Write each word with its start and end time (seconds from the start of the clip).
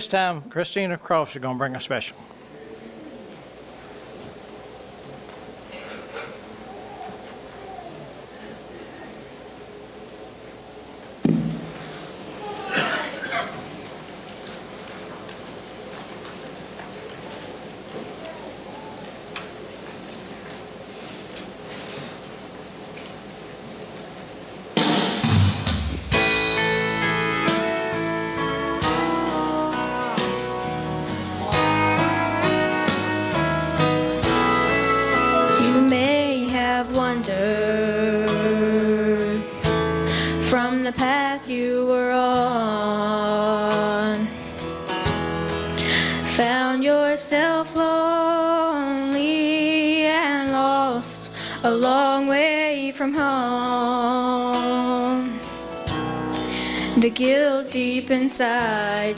This 0.00 0.06
time, 0.06 0.40
Christina 0.48 0.96
Cross 0.96 1.36
is 1.36 1.42
going 1.42 1.56
to 1.56 1.58
bring 1.58 1.76
a 1.76 1.80
special. 1.80 2.16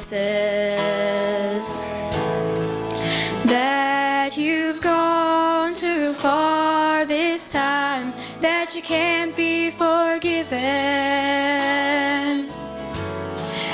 Says 0.01 1.79
that 3.47 4.37
you've 4.37 4.81
gone 4.81 5.75
too 5.75 6.15
far 6.15 7.05
this 7.05 7.53
time, 7.53 8.15
that 8.41 8.75
you 8.75 8.83
can't 8.83 9.37
be 9.37 9.71
forgiven. 9.71 10.59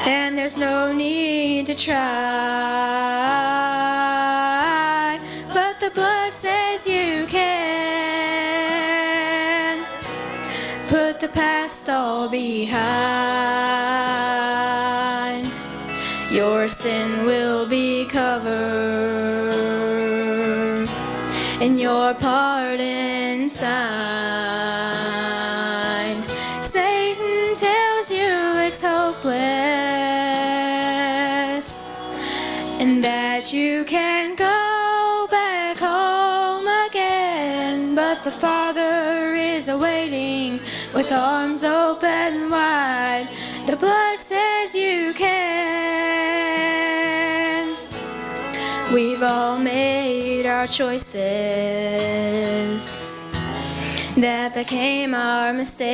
And 0.06 0.36
there's 0.36 0.56
no 0.56 0.92
need 0.92 1.66
to 1.66 1.74
try, 1.74 1.96
but 5.52 5.78
the 5.80 5.90
blood 5.90 6.32
says 6.32 6.86
you 6.86 7.26
can. 7.26 7.48
Put 10.88 11.20
the 11.20 11.28
past 11.28 11.88
all 11.90 12.28
behind. 12.28 13.07
And 21.60 21.80
your 21.80 22.14
pardon 22.14 23.48
signed. 23.48 23.68
Satan 26.60 27.54
tells 27.56 28.12
you 28.12 28.28
it's 28.66 28.80
hopeless 28.80 29.34
and 32.78 33.02
that 33.02 33.52
you 33.52 33.84
can't 33.84 34.38
go 34.38 35.26
back 35.32 35.78
home 35.78 36.68
again. 36.88 37.96
But 37.96 38.22
the 38.22 38.30
Father 38.30 39.34
is 39.34 39.68
awaiting 39.68 40.60
with 40.94 41.10
arms 41.10 41.64
open 41.64 42.50
wide. 42.50 43.28
The 43.66 43.76
blood 43.76 44.20
says 44.20 44.76
you 44.76 45.12
can. 45.12 45.38
We've 48.94 49.22
all 49.24 49.58
made 49.58 49.97
our 50.58 50.66
choices 50.66 51.14
that 54.16 54.52
became 54.54 55.14
our 55.14 55.52
mistakes 55.52 55.88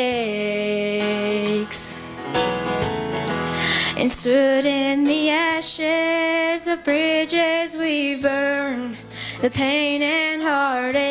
and 3.99 4.11
stood 4.11 4.65
in 4.65 5.05
the 5.05 5.29
ashes 5.29 6.67
of 6.67 6.83
bridges 6.83 7.77
we 7.77 8.15
burned, 8.15 8.97
the 9.43 9.51
pain 9.51 10.01
and 10.01 10.41
heartaches. 10.43 11.03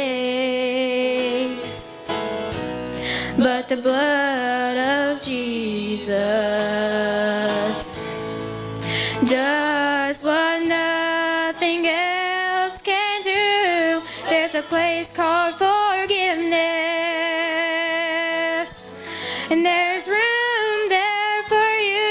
But 3.37 3.69
the 3.69 3.77
blood 3.77 4.77
of 4.77 5.21
Jesus 5.21 6.01
does 9.27 10.23
what 10.23 10.63
a 14.63 14.67
place 14.69 15.11
called 15.13 15.57
forgiveness, 15.57 16.59
and 19.49 19.65
there's 19.65 20.07
room 20.07 20.89
there 20.89 21.43
for 21.43 21.75
you. 21.91 22.09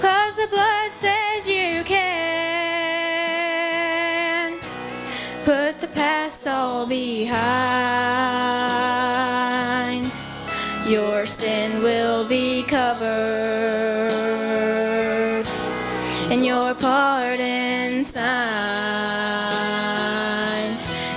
Cause 0.00 0.36
the 0.36 0.46
blood 0.48 0.92
says 0.92 1.48
you 1.48 1.82
can 1.84 2.18
put 5.44 5.80
the 5.80 5.88
past 5.88 6.46
all 6.46 6.86
behind. 6.86 7.85
Pardon 16.86 18.04
signed. 18.04 18.22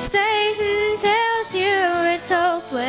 Satan 0.02 0.98
tells 0.98 1.54
you 1.54 1.78
it's 2.14 2.28
hopeless 2.28 2.80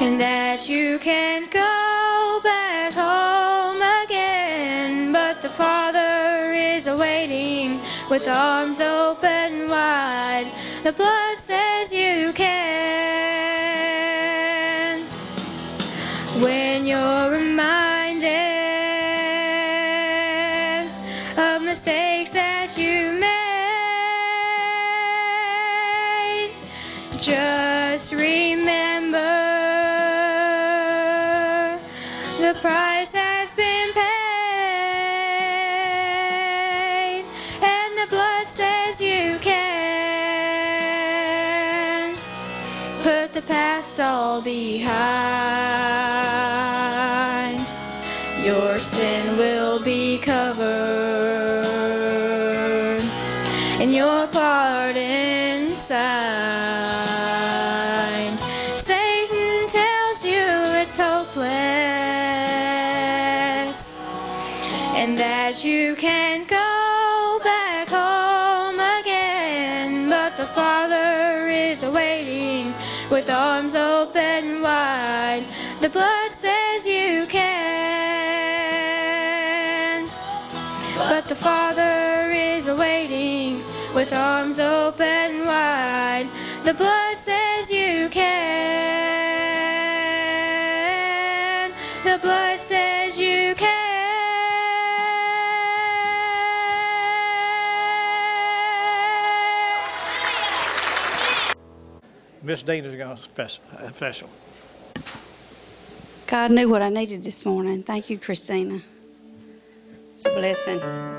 and 0.00 0.18
that 0.18 0.66
you 0.66 0.98
can't 0.98 1.50
go 1.50 2.40
back 2.42 2.94
home 2.94 3.82
again. 4.04 5.12
But 5.12 5.42
the 5.42 5.50
Father 5.50 6.50
is 6.54 6.86
awaiting 6.86 7.80
with 8.08 8.26
arms 8.26 8.80
open 8.80 9.68
wide. 9.68 10.50
The 10.84 10.92
blood 10.92 11.38
Your 48.44 48.78
sin 48.78 49.36
will 49.38 49.78
be 49.82 50.18
covered, 50.18 50.64
and 53.80 53.94
your 53.94 54.26
pardon 54.26 55.74
signed. 55.76 55.98
Satan 58.70 59.68
tells 59.68 60.24
you 60.24 60.44
it's 60.82 60.96
hopeless, 60.96 61.44
and 64.94 65.16
that 65.18 65.64
you 65.64 65.94
can't 65.96 66.46
go 66.46 67.40
back 67.42 67.88
home 67.88 68.78
again. 69.00 70.08
But 70.10 70.36
the 70.36 70.46
Father 70.46 71.46
is 71.48 71.82
awaiting 71.82 72.74
with 73.10 73.30
arms 73.30 73.73
But 81.24 81.30
the 81.30 81.42
Father 81.42 82.30
is 82.32 82.66
awaiting 82.66 83.62
with 83.94 84.12
arms 84.12 84.58
open 84.58 85.46
wide. 85.46 86.28
The 86.64 86.74
blood 86.74 87.16
says 87.16 87.70
you 87.70 88.10
can. 88.10 88.20
The 92.04 92.18
blood 92.18 92.60
says 92.60 93.18
you 93.18 93.54
can. 93.54 93.70
Miss 102.42 102.62
Dina's 102.62 102.96
going 102.96 103.16
to 103.16 103.22
special. 103.22 103.64
Uh, 103.72 103.90
special. 103.92 104.28
God 106.26 106.50
knew 106.50 106.68
what 106.68 106.82
I 106.82 106.90
needed 106.90 107.22
this 107.22 107.46
morning. 107.46 107.82
Thank 107.82 108.10
you, 108.10 108.18
Christina. 108.18 108.78
It's 110.16 110.26
a 110.26 110.30
blessing. 110.30 111.13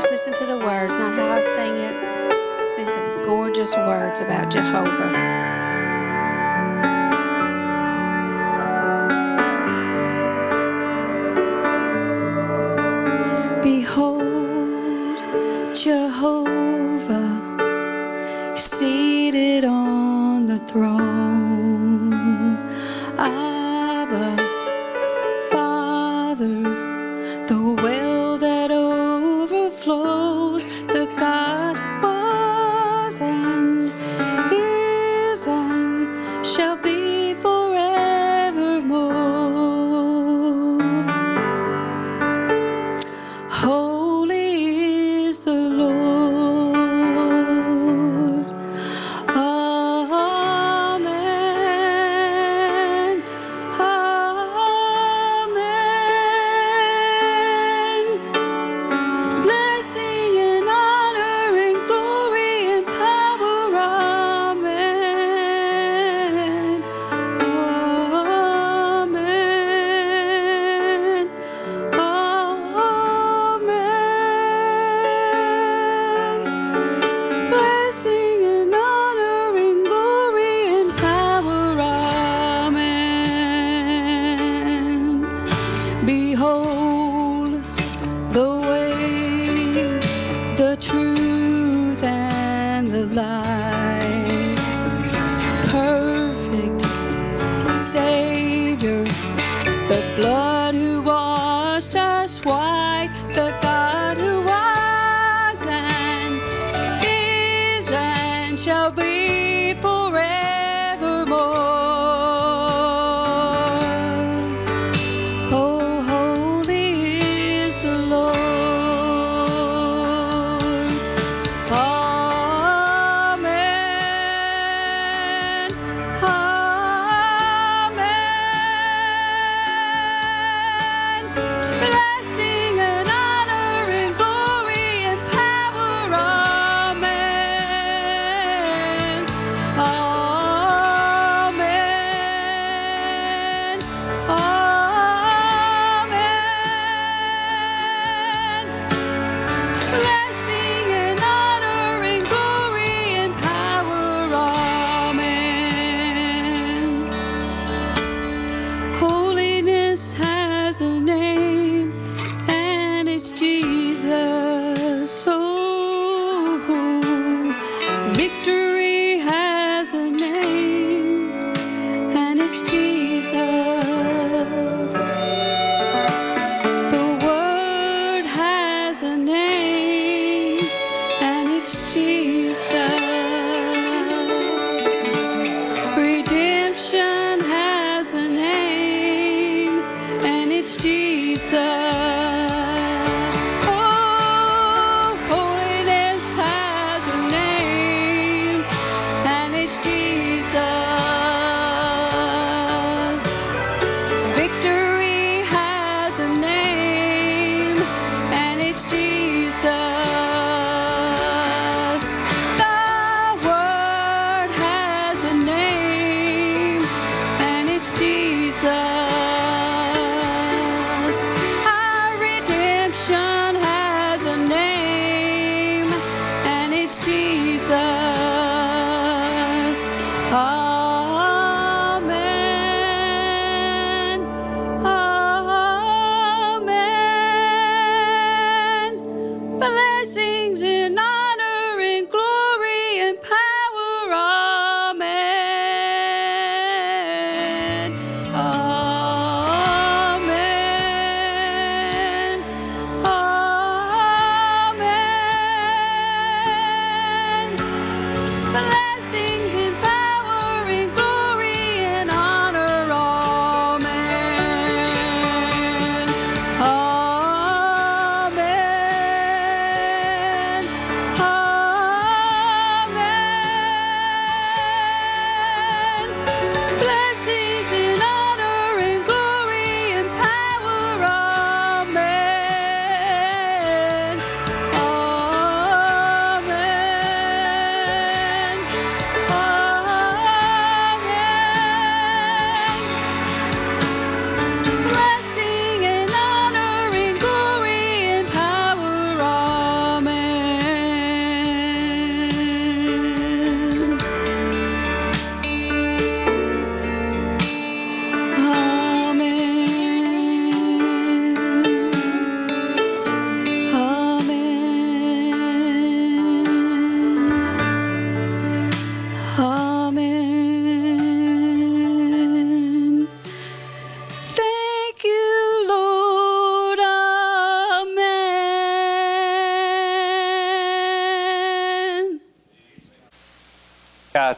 Just 0.00 0.12
listen 0.12 0.32
to 0.32 0.46
the 0.46 0.56
words, 0.56 0.94
not 0.94 1.12
how 1.12 1.28
I 1.28 1.40
sing 1.42 1.76
it. 1.76 2.78
These 2.78 2.96
are 2.96 3.22
gorgeous 3.22 3.76
words 3.76 4.22
about 4.22 4.50
Jehovah. 4.50 5.59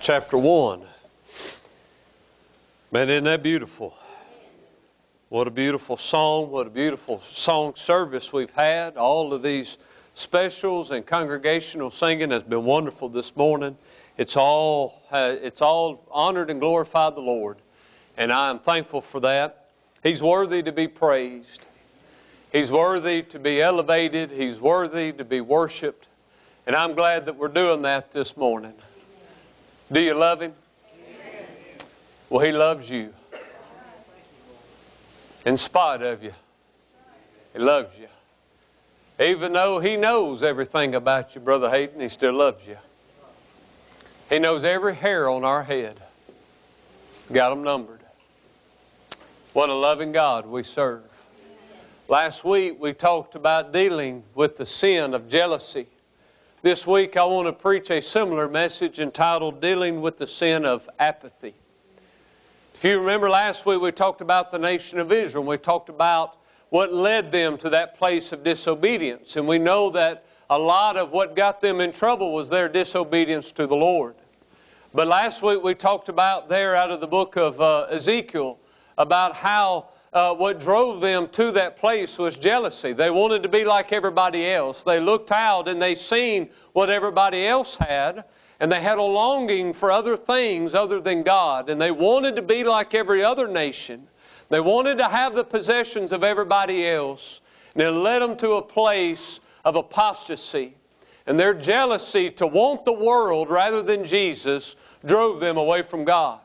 Chapter 0.02 0.36
1. 0.36 0.82
Man, 2.90 3.08
isn't 3.08 3.22
that 3.22 3.40
beautiful? 3.40 3.96
What 5.28 5.46
a 5.46 5.50
beautiful 5.52 5.96
song. 5.96 6.50
What 6.50 6.66
a 6.66 6.70
beautiful 6.70 7.20
song 7.20 7.74
service 7.76 8.32
we've 8.32 8.50
had. 8.50 8.96
All 8.96 9.32
of 9.32 9.44
these 9.44 9.78
specials 10.14 10.90
and 10.90 11.06
congregational 11.06 11.92
singing 11.92 12.32
has 12.32 12.42
been 12.42 12.64
wonderful 12.64 13.10
this 13.10 13.36
morning. 13.36 13.78
It's 14.18 14.36
all, 14.36 15.00
uh, 15.12 15.36
it's 15.40 15.62
all 15.62 16.04
honored 16.10 16.50
and 16.50 16.58
glorified 16.58 17.14
the 17.14 17.20
Lord. 17.20 17.58
And 18.16 18.32
I 18.32 18.50
am 18.50 18.58
thankful 18.58 19.02
for 19.02 19.20
that. 19.20 19.68
He's 20.02 20.20
worthy 20.20 20.64
to 20.64 20.72
be 20.72 20.88
praised. 20.88 21.64
He's 22.50 22.72
worthy 22.72 23.22
to 23.22 23.38
be 23.38 23.62
elevated. 23.62 24.32
He's 24.32 24.58
worthy 24.58 25.12
to 25.12 25.24
be 25.24 25.40
worshiped. 25.40 26.08
And 26.66 26.74
I'm 26.74 26.96
glad 26.96 27.26
that 27.26 27.36
we're 27.36 27.46
doing 27.46 27.82
that 27.82 28.10
this 28.10 28.36
morning. 28.36 28.74
Do 29.92 30.00
you 30.00 30.14
love 30.14 30.40
Him? 30.40 30.54
Well, 32.30 32.44
He 32.44 32.50
loves 32.50 32.88
you. 32.88 33.12
In 35.44 35.58
spite 35.58 36.00
of 36.00 36.22
you, 36.22 36.32
He 37.52 37.58
loves 37.58 37.94
you. 37.98 38.08
Even 39.22 39.52
though 39.52 39.80
He 39.80 39.98
knows 39.98 40.42
everything 40.42 40.94
about 40.94 41.34
you, 41.34 41.42
Brother 41.42 41.68
Hayden, 41.68 42.00
He 42.00 42.08
still 42.08 42.32
loves 42.32 42.66
you. 42.66 42.78
He 44.30 44.38
knows 44.38 44.64
every 44.64 44.94
hair 44.94 45.28
on 45.28 45.44
our 45.44 45.62
head. 45.62 46.00
He's 47.22 47.34
got 47.34 47.50
them 47.50 47.62
numbered. 47.62 48.00
What 49.52 49.68
a 49.68 49.74
loving 49.74 50.12
God 50.12 50.46
we 50.46 50.62
serve. 50.62 51.02
Last 52.08 52.44
week 52.44 52.80
we 52.80 52.94
talked 52.94 53.34
about 53.34 53.74
dealing 53.74 54.22
with 54.34 54.56
the 54.56 54.64
sin 54.64 55.12
of 55.12 55.28
jealousy. 55.28 55.86
This 56.62 56.86
week 56.86 57.16
I 57.16 57.24
want 57.24 57.48
to 57.48 57.52
preach 57.52 57.90
a 57.90 58.00
similar 58.00 58.48
message 58.48 59.00
entitled 59.00 59.60
Dealing 59.60 60.00
with 60.00 60.16
the 60.16 60.28
Sin 60.28 60.64
of 60.64 60.88
Apathy. 61.00 61.54
If 62.74 62.84
you 62.84 63.00
remember 63.00 63.28
last 63.28 63.66
week, 63.66 63.80
we 63.80 63.90
talked 63.90 64.20
about 64.20 64.52
the 64.52 64.60
nation 64.60 65.00
of 65.00 65.10
Israel. 65.10 65.42
We 65.42 65.56
talked 65.56 65.88
about 65.88 66.36
what 66.68 66.94
led 66.94 67.32
them 67.32 67.58
to 67.58 67.70
that 67.70 67.98
place 67.98 68.30
of 68.30 68.44
disobedience. 68.44 69.34
And 69.34 69.48
we 69.48 69.58
know 69.58 69.90
that 69.90 70.24
a 70.50 70.56
lot 70.56 70.96
of 70.96 71.10
what 71.10 71.34
got 71.34 71.60
them 71.60 71.80
in 71.80 71.90
trouble 71.90 72.32
was 72.32 72.48
their 72.48 72.68
disobedience 72.68 73.50
to 73.50 73.66
the 73.66 73.74
Lord. 73.74 74.14
But 74.94 75.08
last 75.08 75.42
week, 75.42 75.64
we 75.64 75.74
talked 75.74 76.08
about 76.08 76.48
there 76.48 76.76
out 76.76 76.92
of 76.92 77.00
the 77.00 77.08
book 77.08 77.36
of 77.36 77.60
uh, 77.60 77.88
Ezekiel 77.90 78.60
about 78.96 79.34
how 79.34 79.88
uh, 80.12 80.34
what 80.34 80.60
drove 80.60 81.00
them 81.00 81.28
to 81.28 81.52
that 81.52 81.76
place 81.76 82.18
was 82.18 82.36
jealousy. 82.36 82.92
They 82.92 83.10
wanted 83.10 83.42
to 83.44 83.48
be 83.48 83.64
like 83.64 83.92
everybody 83.92 84.50
else. 84.50 84.84
They 84.84 85.00
looked 85.00 85.32
out 85.32 85.68
and 85.68 85.80
they 85.80 85.94
seen 85.94 86.50
what 86.74 86.90
everybody 86.90 87.46
else 87.46 87.76
had, 87.76 88.24
and 88.60 88.70
they 88.70 88.80
had 88.80 88.98
a 88.98 89.02
longing 89.02 89.72
for 89.72 89.90
other 89.90 90.16
things 90.16 90.74
other 90.74 91.00
than 91.00 91.22
God, 91.22 91.70
and 91.70 91.80
they 91.80 91.90
wanted 91.90 92.36
to 92.36 92.42
be 92.42 92.62
like 92.62 92.94
every 92.94 93.24
other 93.24 93.48
nation. 93.48 94.06
They 94.50 94.60
wanted 94.60 94.98
to 94.98 95.08
have 95.08 95.34
the 95.34 95.44
possessions 95.44 96.12
of 96.12 96.22
everybody 96.22 96.86
else, 96.86 97.40
and 97.74 97.82
it 97.82 97.90
led 97.90 98.20
them 98.20 98.36
to 98.36 98.52
a 98.52 98.62
place 98.62 99.40
of 99.64 99.76
apostasy. 99.76 100.74
And 101.26 101.40
their 101.40 101.54
jealousy 101.54 102.30
to 102.32 102.46
want 102.46 102.84
the 102.84 102.92
world 102.92 103.48
rather 103.48 103.82
than 103.82 104.04
Jesus 104.04 104.76
drove 105.06 105.40
them 105.40 105.56
away 105.56 105.82
from 105.82 106.04
God. 106.04 106.40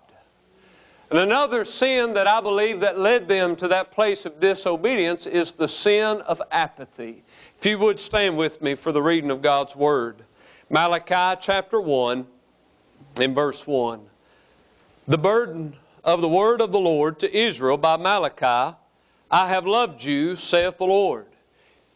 And 1.09 1.19
another 1.19 1.63
sin 1.63 2.13
that 2.13 2.27
I 2.27 2.41
believe 2.41 2.81
that 2.81 2.99
led 2.99 3.29
them 3.29 3.55
to 3.57 3.69
that 3.69 3.91
place 3.91 4.25
of 4.25 4.41
disobedience 4.41 5.25
is 5.25 5.53
the 5.53 5.67
sin 5.67 6.21
of 6.21 6.41
apathy. 6.51 7.23
If 7.59 7.65
you 7.65 7.79
would 7.79 7.99
stand 7.99 8.37
with 8.37 8.61
me 8.61 8.75
for 8.75 8.91
the 8.91 9.01
reading 9.01 9.31
of 9.31 9.41
God's 9.41 9.75
Word. 9.75 10.21
Malachi 10.69 11.39
chapter 11.41 11.79
1 11.79 12.27
in 13.21 13.33
verse 13.33 13.65
1. 13.65 14.01
The 15.07 15.17
burden 15.17 15.77
of 16.03 16.19
the 16.19 16.27
word 16.27 16.59
of 16.59 16.73
the 16.73 16.79
Lord 16.79 17.19
to 17.19 17.37
Israel 17.37 17.77
by 17.77 17.95
Malachi, 17.95 18.75
I 19.31 19.47
have 19.47 19.65
loved 19.65 20.03
you, 20.03 20.35
saith 20.35 20.77
the 20.77 20.85
Lord. 20.85 21.27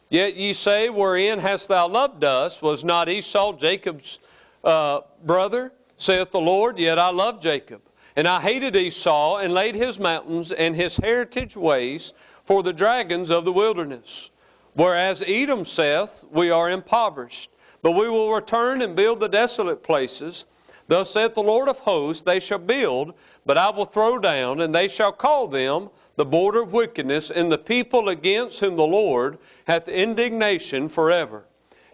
Yet 0.08 0.36
ye 0.36 0.54
say, 0.54 0.88
Wherein 0.88 1.38
hast 1.38 1.68
thou 1.68 1.88
loved 1.88 2.24
us? 2.24 2.62
Was 2.62 2.82
not 2.84 3.10
Esau 3.10 3.52
Jacob's 3.54 4.18
uh, 4.64 5.00
brother? 5.22 5.72
Saith 5.98 6.30
the 6.30 6.40
Lord, 6.40 6.78
Yet 6.78 6.98
I 6.98 7.10
love 7.10 7.40
Jacob. 7.42 7.82
And 8.14 8.28
I 8.28 8.40
hated 8.40 8.76
Esau, 8.76 9.38
and 9.38 9.54
laid 9.54 9.74
his 9.74 9.98
mountains 9.98 10.52
and 10.52 10.76
his 10.76 10.96
heritage 10.96 11.56
waste 11.56 12.14
for 12.44 12.62
the 12.62 12.72
dragons 12.72 13.30
of 13.30 13.44
the 13.44 13.52
wilderness. 13.52 14.30
Whereas 14.74 15.22
Edom 15.26 15.64
saith, 15.64 16.24
We 16.30 16.50
are 16.50 16.70
impoverished, 16.70 17.50
but 17.80 17.92
we 17.92 18.08
will 18.08 18.32
return 18.32 18.82
and 18.82 18.94
build 18.94 19.20
the 19.20 19.28
desolate 19.28 19.82
places. 19.82 20.44
Thus 20.88 21.10
saith 21.10 21.34
the 21.34 21.42
Lord 21.42 21.68
of 21.68 21.78
hosts, 21.78 22.22
They 22.22 22.40
shall 22.40 22.58
build, 22.58 23.14
but 23.46 23.56
I 23.56 23.70
will 23.70 23.86
throw 23.86 24.18
down, 24.18 24.60
and 24.60 24.74
they 24.74 24.88
shall 24.88 25.12
call 25.12 25.48
them 25.48 25.88
the 26.16 26.26
border 26.26 26.62
of 26.62 26.72
wickedness, 26.72 27.30
and 27.30 27.50
the 27.50 27.58
people 27.58 28.08
against 28.10 28.60
whom 28.60 28.76
the 28.76 28.86
Lord 28.86 29.38
hath 29.66 29.88
indignation 29.88 30.88
forever. 30.88 31.44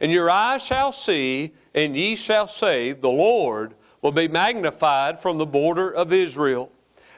And 0.01 0.13
your 0.13 0.31
eyes 0.31 0.65
shall 0.65 0.93
see, 0.93 1.53
and 1.75 1.97
ye 1.97 2.17
shall 2.17 2.49
say, 2.49 2.93
The 2.93 3.11
Lord 3.11 3.75
will 4.03 4.13
be 4.13 4.29
magnified 4.29 5.19
from 5.19 5.39
the 5.39 5.47
border 5.47 5.91
of 5.91 6.13
Israel. 6.13 6.71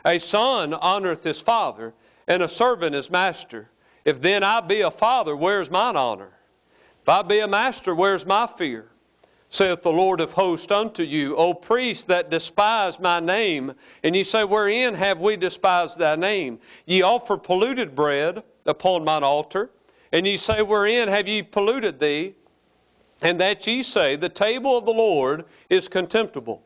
A 0.05 0.19
son 0.19 0.73
honoreth 0.73 1.23
his 1.23 1.38
father, 1.38 1.93
and 2.27 2.43
a 2.43 2.49
servant 2.49 2.95
his 2.95 3.11
master. 3.11 3.69
If 4.05 4.21
then 4.21 4.43
I 4.43 4.61
be 4.61 4.81
a 4.81 4.90
father, 4.90 5.37
where's 5.37 5.71
mine 5.71 5.97
honor? 5.97 6.31
If 7.03 7.09
I 7.09 7.23
be 7.23 7.40
a 7.40 7.49
master, 7.49 7.95
where's 7.95 8.25
my 8.25 8.47
fear? 8.47 8.88
Saith 9.53 9.83
the 9.83 9.93
Lord 9.93 10.21
of 10.21 10.31
hosts 10.33 10.71
unto 10.71 11.03
you, 11.03 11.37
O 11.37 11.53
priests 11.53 12.05
that 12.05 12.31
despise 12.31 13.01
my 13.01 13.19
name. 13.19 13.75
And 14.05 14.14
ye 14.14 14.23
say, 14.23 14.45
Wherein 14.45 14.95
have 14.95 15.21
we 15.21 15.37
despised 15.37 15.99
thy 15.99 16.14
name? 16.14 16.61
Ye 16.87 17.03
offer 17.03 17.37
polluted 17.37 17.97
bread 17.97 18.45
upon 18.64 19.05
mine 19.05 19.25
altar. 19.25 19.71
And 20.12 20.27
ye 20.27 20.37
say, 20.37 20.62
Wherein 20.62 21.09
have 21.09 21.27
ye 21.27 21.43
polluted 21.43 21.99
thee? 21.99 22.35
And 23.23 23.40
that 23.40 23.66
ye 23.66 23.83
say, 23.83 24.14
The 24.14 24.29
table 24.29 24.79
of 24.79 24.87
the 24.87 24.95
Lord 24.95 25.45
is 25.69 25.88
contemptible. 25.88 26.62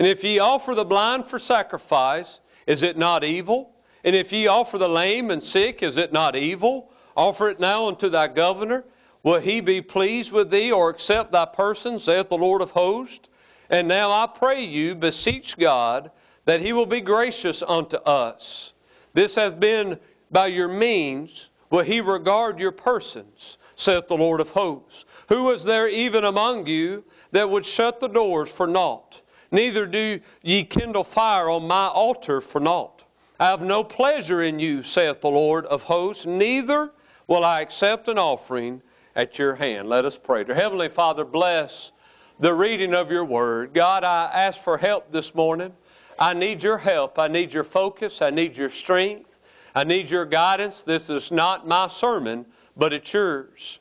And 0.00 0.08
if 0.08 0.24
ye 0.24 0.38
offer 0.38 0.74
the 0.74 0.86
blind 0.86 1.26
for 1.26 1.38
sacrifice, 1.38 2.40
is 2.66 2.82
it 2.82 2.96
not 2.96 3.22
evil? 3.22 3.70
And 4.02 4.16
if 4.16 4.32
ye 4.32 4.46
offer 4.46 4.78
the 4.78 4.88
lame 4.88 5.30
and 5.30 5.44
sick, 5.44 5.82
is 5.82 5.98
it 5.98 6.10
not 6.10 6.34
evil? 6.34 6.90
Offer 7.14 7.50
it 7.50 7.60
now 7.60 7.86
unto 7.86 8.08
thy 8.08 8.28
governor. 8.28 8.86
Will 9.22 9.40
he 9.40 9.60
be 9.60 9.82
pleased 9.82 10.32
with 10.32 10.50
thee 10.50 10.72
or 10.72 10.88
accept 10.88 11.32
thy 11.32 11.44
person, 11.44 11.98
saith 11.98 12.30
the 12.30 12.38
Lord 12.38 12.62
of 12.62 12.70
hosts? 12.70 13.28
And 13.68 13.88
now 13.88 14.10
I 14.10 14.26
pray 14.26 14.64
you, 14.64 14.94
beseech 14.94 15.58
God, 15.58 16.10
that 16.46 16.62
he 16.62 16.72
will 16.72 16.86
be 16.86 17.02
gracious 17.02 17.62
unto 17.62 17.98
us. 17.98 18.72
This 19.12 19.34
hath 19.34 19.60
been 19.60 20.00
by 20.30 20.46
your 20.46 20.68
means, 20.68 21.50
will 21.68 21.84
he 21.84 22.00
regard 22.00 22.58
your 22.58 22.72
persons, 22.72 23.58
saith 23.76 24.08
the 24.08 24.16
Lord 24.16 24.40
of 24.40 24.48
hosts. 24.48 25.04
Who 25.28 25.50
is 25.50 25.62
there 25.62 25.88
even 25.88 26.24
among 26.24 26.68
you 26.68 27.04
that 27.32 27.50
would 27.50 27.66
shut 27.66 28.00
the 28.00 28.08
doors 28.08 28.48
for 28.48 28.66
naught? 28.66 29.09
Neither 29.52 29.86
do 29.86 30.20
ye 30.42 30.64
kindle 30.64 31.04
fire 31.04 31.50
on 31.50 31.66
my 31.66 31.88
altar 31.88 32.40
for 32.40 32.60
naught. 32.60 33.04
I 33.38 33.46
have 33.46 33.62
no 33.62 33.82
pleasure 33.82 34.42
in 34.42 34.58
you, 34.58 34.82
saith 34.82 35.20
the 35.20 35.30
Lord 35.30 35.66
of 35.66 35.82
hosts, 35.82 36.26
neither 36.26 36.92
will 37.26 37.44
I 37.44 37.60
accept 37.60 38.08
an 38.08 38.18
offering 38.18 38.82
at 39.16 39.38
your 39.38 39.54
hand. 39.54 39.88
Let 39.88 40.04
us 40.04 40.16
pray. 40.16 40.44
Dear 40.44 40.54
Heavenly 40.54 40.88
Father, 40.88 41.24
bless 41.24 41.90
the 42.38 42.52
reading 42.52 42.94
of 42.94 43.10
your 43.10 43.24
word. 43.24 43.72
God, 43.74 44.04
I 44.04 44.30
ask 44.32 44.60
for 44.62 44.78
help 44.78 45.10
this 45.10 45.34
morning. 45.34 45.72
I 46.18 46.34
need 46.34 46.62
your 46.62 46.78
help. 46.78 47.18
I 47.18 47.28
need 47.28 47.52
your 47.52 47.64
focus. 47.64 48.20
I 48.20 48.30
need 48.30 48.56
your 48.56 48.68
strength. 48.68 49.38
I 49.74 49.84
need 49.84 50.10
your 50.10 50.26
guidance. 50.26 50.82
This 50.82 51.08
is 51.08 51.30
not 51.30 51.66
my 51.66 51.86
sermon, 51.86 52.46
but 52.76 52.92
it's 52.92 53.12
yours. 53.12 53.78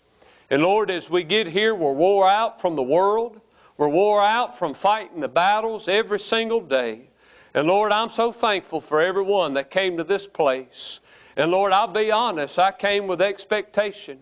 And 0.50 0.64
Lord, 0.64 0.90
as 0.90 1.10
we 1.10 1.24
get 1.24 1.48
here, 1.48 1.76
we're 1.76 1.94
wore 1.94 2.28
out 2.28 2.62
from 2.62 2.76
the 2.76 2.84
world. 2.84 3.42
We're 3.80 3.88
wore 3.88 4.22
out 4.22 4.60
from 4.60 4.74
fighting 4.74 5.22
the 5.22 5.30
battles 5.30 5.88
every 5.88 6.20
single 6.20 6.60
day. 6.60 7.00
And 7.54 7.66
Lord, 7.66 7.94
I'm 7.94 8.10
so 8.10 8.34
thankful 8.34 8.82
for 8.82 9.00
everyone 9.00 9.54
that 9.54 9.72
came 9.72 9.96
to 9.96 10.04
this 10.04 10.28
place. 10.28 11.00
And 11.38 11.50
Lord, 11.50 11.72
I'll 11.72 11.88
be 11.88 12.12
honest, 12.12 12.60
I 12.60 12.74
came 12.74 13.08
with 13.08 13.22
expectation. 13.22 14.20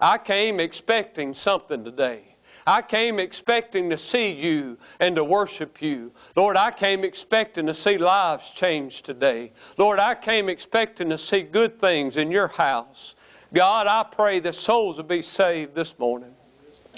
I 0.00 0.16
came 0.16 0.58
expecting 0.58 1.34
something 1.34 1.84
today. 1.84 2.22
I 2.66 2.80
came 2.80 3.18
expecting 3.18 3.90
to 3.90 3.98
see 3.98 4.32
you 4.32 4.78
and 4.98 5.16
to 5.16 5.24
worship 5.24 5.82
you. 5.82 6.10
Lord, 6.34 6.56
I 6.56 6.70
came 6.70 7.04
expecting 7.04 7.66
to 7.66 7.74
see 7.74 7.98
lives 7.98 8.52
changed 8.52 9.04
today. 9.04 9.52
Lord, 9.76 9.98
I 9.98 10.14
came 10.14 10.48
expecting 10.48 11.10
to 11.10 11.18
see 11.18 11.42
good 11.42 11.78
things 11.78 12.16
in 12.16 12.30
your 12.30 12.48
house. 12.48 13.16
God, 13.52 13.86
I 13.86 14.02
pray 14.02 14.40
that 14.40 14.54
souls 14.54 14.96
will 14.96 15.04
be 15.04 15.20
saved 15.20 15.74
this 15.74 15.98
morning. 15.98 16.34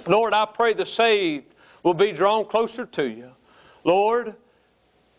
Lord, 0.07 0.35
I 0.35 0.45
pray 0.47 0.73
the 0.73 0.87
saved 0.87 1.53
will 1.87 1.95
be 1.95 2.11
drawn 2.11 2.45
closer 2.45 2.85
to 2.85 3.09
you. 3.09 3.31
Lord, 3.85 4.35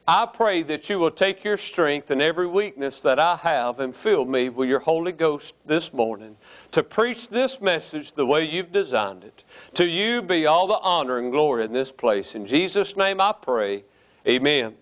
I 0.05 0.25
pray 0.25 0.63
that 0.63 0.89
you 0.89 0.99
will 0.99 1.11
take 1.11 1.45
your 1.45 1.55
strength 1.55 2.11
and 2.11 2.21
every 2.21 2.45
weakness 2.45 3.01
that 3.03 3.19
I 3.19 3.37
have 3.37 3.79
and 3.79 3.95
fill 3.95 4.25
me 4.25 4.49
with 4.49 4.67
your 4.67 4.81
Holy 4.81 5.13
Ghost 5.13 5.55
this 5.65 5.93
morning 5.93 6.35
to 6.73 6.83
preach 6.83 7.29
this 7.29 7.61
message 7.61 8.11
the 8.11 8.25
way 8.25 8.43
you've 8.43 8.73
designed 8.73 9.23
it. 9.23 9.45
To 9.75 9.85
you 9.85 10.21
be 10.21 10.45
all 10.45 10.67
the 10.67 10.77
honor 10.79 11.19
and 11.19 11.31
glory 11.31 11.63
in 11.63 11.71
this 11.71 11.89
place. 11.89 12.35
In 12.35 12.45
Jesus' 12.45 12.97
name 12.97 13.21
I 13.21 13.31
pray. 13.31 13.85
Amen. 14.27 14.75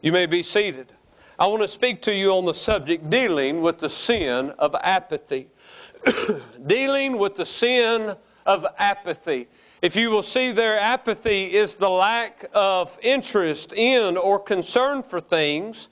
You 0.00 0.12
may 0.12 0.24
be 0.24 0.42
seated. 0.42 0.90
I 1.38 1.46
want 1.48 1.60
to 1.60 1.68
speak 1.68 2.00
to 2.02 2.14
you 2.14 2.32
on 2.32 2.46
the 2.46 2.54
subject 2.54 3.10
dealing 3.10 3.60
with 3.60 3.80
the 3.80 3.90
sin 3.90 4.48
of 4.58 4.74
apathy. 4.74 5.48
dealing 6.66 7.18
with 7.18 7.34
the 7.34 7.44
sin 7.44 8.16
of 8.46 8.64
apathy. 8.78 9.46
If 9.80 9.94
you 9.94 10.10
will 10.10 10.24
see 10.24 10.50
their 10.50 10.78
apathy 10.78 11.54
is 11.54 11.74
the 11.74 11.90
lack 11.90 12.44
of 12.52 12.98
interest 13.00 13.72
in 13.72 14.16
or 14.16 14.40
concern 14.40 15.02
for 15.02 15.20
things 15.20 15.88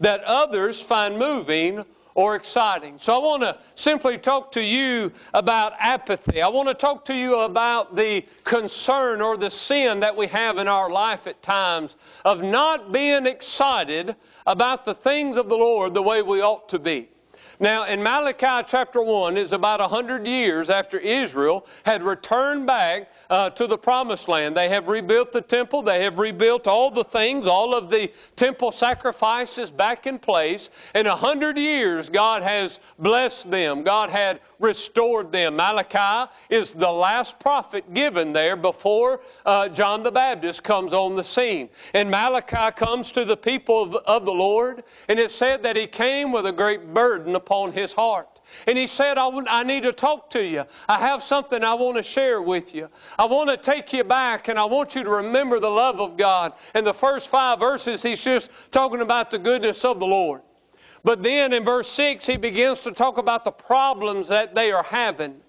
that 0.00 0.22
others 0.24 0.80
find 0.80 1.18
moving 1.18 1.84
or 2.14 2.34
exciting. 2.34 2.96
So 2.98 3.14
I 3.14 3.18
want 3.18 3.42
to 3.42 3.58
simply 3.74 4.16
talk 4.16 4.52
to 4.52 4.62
you 4.62 5.12
about 5.34 5.74
apathy. 5.78 6.40
I 6.40 6.48
want 6.48 6.68
to 6.68 6.74
talk 6.74 7.04
to 7.06 7.14
you 7.14 7.40
about 7.40 7.94
the 7.94 8.24
concern 8.42 9.20
or 9.20 9.36
the 9.36 9.50
sin 9.50 10.00
that 10.00 10.16
we 10.16 10.26
have 10.28 10.56
in 10.56 10.66
our 10.66 10.90
life 10.90 11.26
at 11.26 11.42
times 11.42 11.94
of 12.24 12.42
not 12.42 12.90
being 12.90 13.26
excited 13.26 14.16
about 14.46 14.86
the 14.86 14.94
things 14.94 15.36
of 15.36 15.50
the 15.50 15.58
Lord 15.58 15.92
the 15.92 16.02
way 16.02 16.22
we 16.22 16.40
ought 16.40 16.70
to 16.70 16.78
be. 16.78 17.10
Now, 17.58 17.84
in 17.84 18.02
Malachi 18.02 18.66
chapter 18.68 19.00
1 19.00 19.38
is 19.38 19.52
about 19.52 19.80
100 19.80 20.26
years 20.26 20.68
after 20.68 20.98
Israel 20.98 21.66
had 21.84 22.02
returned 22.02 22.66
back 22.66 23.10
uh, 23.30 23.48
to 23.50 23.66
the 23.66 23.78
promised 23.78 24.28
land. 24.28 24.54
They 24.54 24.68
have 24.68 24.88
rebuilt 24.88 25.32
the 25.32 25.40
temple, 25.40 25.80
they 25.80 26.02
have 26.04 26.18
rebuilt 26.18 26.66
all 26.66 26.90
the 26.90 27.04
things, 27.04 27.46
all 27.46 27.74
of 27.74 27.88
the 27.88 28.12
temple 28.36 28.72
sacrifices 28.72 29.70
back 29.70 30.06
in 30.06 30.18
place. 30.18 30.68
In 30.94 31.06
100 31.06 31.56
years, 31.56 32.10
God 32.10 32.42
has 32.42 32.78
blessed 32.98 33.50
them, 33.50 33.82
God 33.82 34.10
had 34.10 34.40
restored 34.58 35.32
them. 35.32 35.56
Malachi 35.56 36.30
is 36.50 36.74
the 36.74 36.90
last 36.90 37.38
prophet 37.38 37.94
given 37.94 38.34
there 38.34 38.56
before 38.56 39.20
uh, 39.46 39.70
John 39.70 40.02
the 40.02 40.12
Baptist 40.12 40.62
comes 40.62 40.92
on 40.92 41.14
the 41.14 41.24
scene. 41.24 41.70
And 41.94 42.10
Malachi 42.10 42.76
comes 42.76 43.12
to 43.12 43.24
the 43.24 43.36
people 43.36 43.82
of, 43.82 43.94
of 43.94 44.26
the 44.26 44.32
Lord, 44.32 44.84
and 45.08 45.18
it 45.18 45.30
said 45.30 45.62
that 45.62 45.76
he 45.76 45.86
came 45.86 46.32
with 46.32 46.44
a 46.44 46.52
great 46.52 46.92
burden 46.92 47.34
upon 47.46 47.70
his 47.70 47.92
heart. 47.92 48.28
And 48.66 48.76
he 48.76 48.88
said, 48.88 49.18
I, 49.18 49.28
I 49.48 49.62
need 49.62 49.84
to 49.84 49.92
talk 49.92 50.30
to 50.30 50.42
you. 50.42 50.64
I 50.88 50.98
have 50.98 51.22
something 51.22 51.62
I 51.62 51.74
want 51.74 51.96
to 51.96 52.02
share 52.02 52.42
with 52.42 52.74
you. 52.74 52.88
I 53.18 53.26
want 53.26 53.50
to 53.50 53.56
take 53.56 53.92
you 53.92 54.02
back 54.02 54.48
and 54.48 54.58
I 54.58 54.64
want 54.64 54.96
you 54.96 55.04
to 55.04 55.10
remember 55.10 55.60
the 55.60 55.70
love 55.70 56.00
of 56.00 56.16
God. 56.16 56.54
In 56.74 56.82
the 56.82 56.92
first 56.92 57.28
five 57.28 57.60
verses, 57.60 58.02
he's 58.02 58.22
just 58.22 58.50
talking 58.72 59.00
about 59.00 59.30
the 59.30 59.38
goodness 59.38 59.84
of 59.84 60.00
the 60.00 60.06
Lord. 60.06 60.42
But 61.04 61.22
then 61.22 61.52
in 61.52 61.64
verse 61.64 61.88
6, 61.90 62.26
he 62.26 62.36
begins 62.36 62.80
to 62.80 62.90
talk 62.90 63.16
about 63.18 63.44
the 63.44 63.52
problems 63.52 64.28
that 64.28 64.56
they 64.56 64.72
are 64.72 64.82
having. 64.82 65.40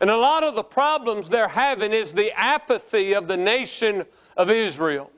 And 0.00 0.08
a 0.08 0.16
lot 0.16 0.44
of 0.44 0.54
the 0.54 0.62
problems 0.62 1.28
they're 1.28 1.48
having 1.48 1.92
is 1.92 2.14
the 2.14 2.32
apathy 2.38 3.14
of 3.14 3.26
the 3.26 3.36
nation 3.36 4.04
of 4.36 4.50
Israel. 4.50 5.10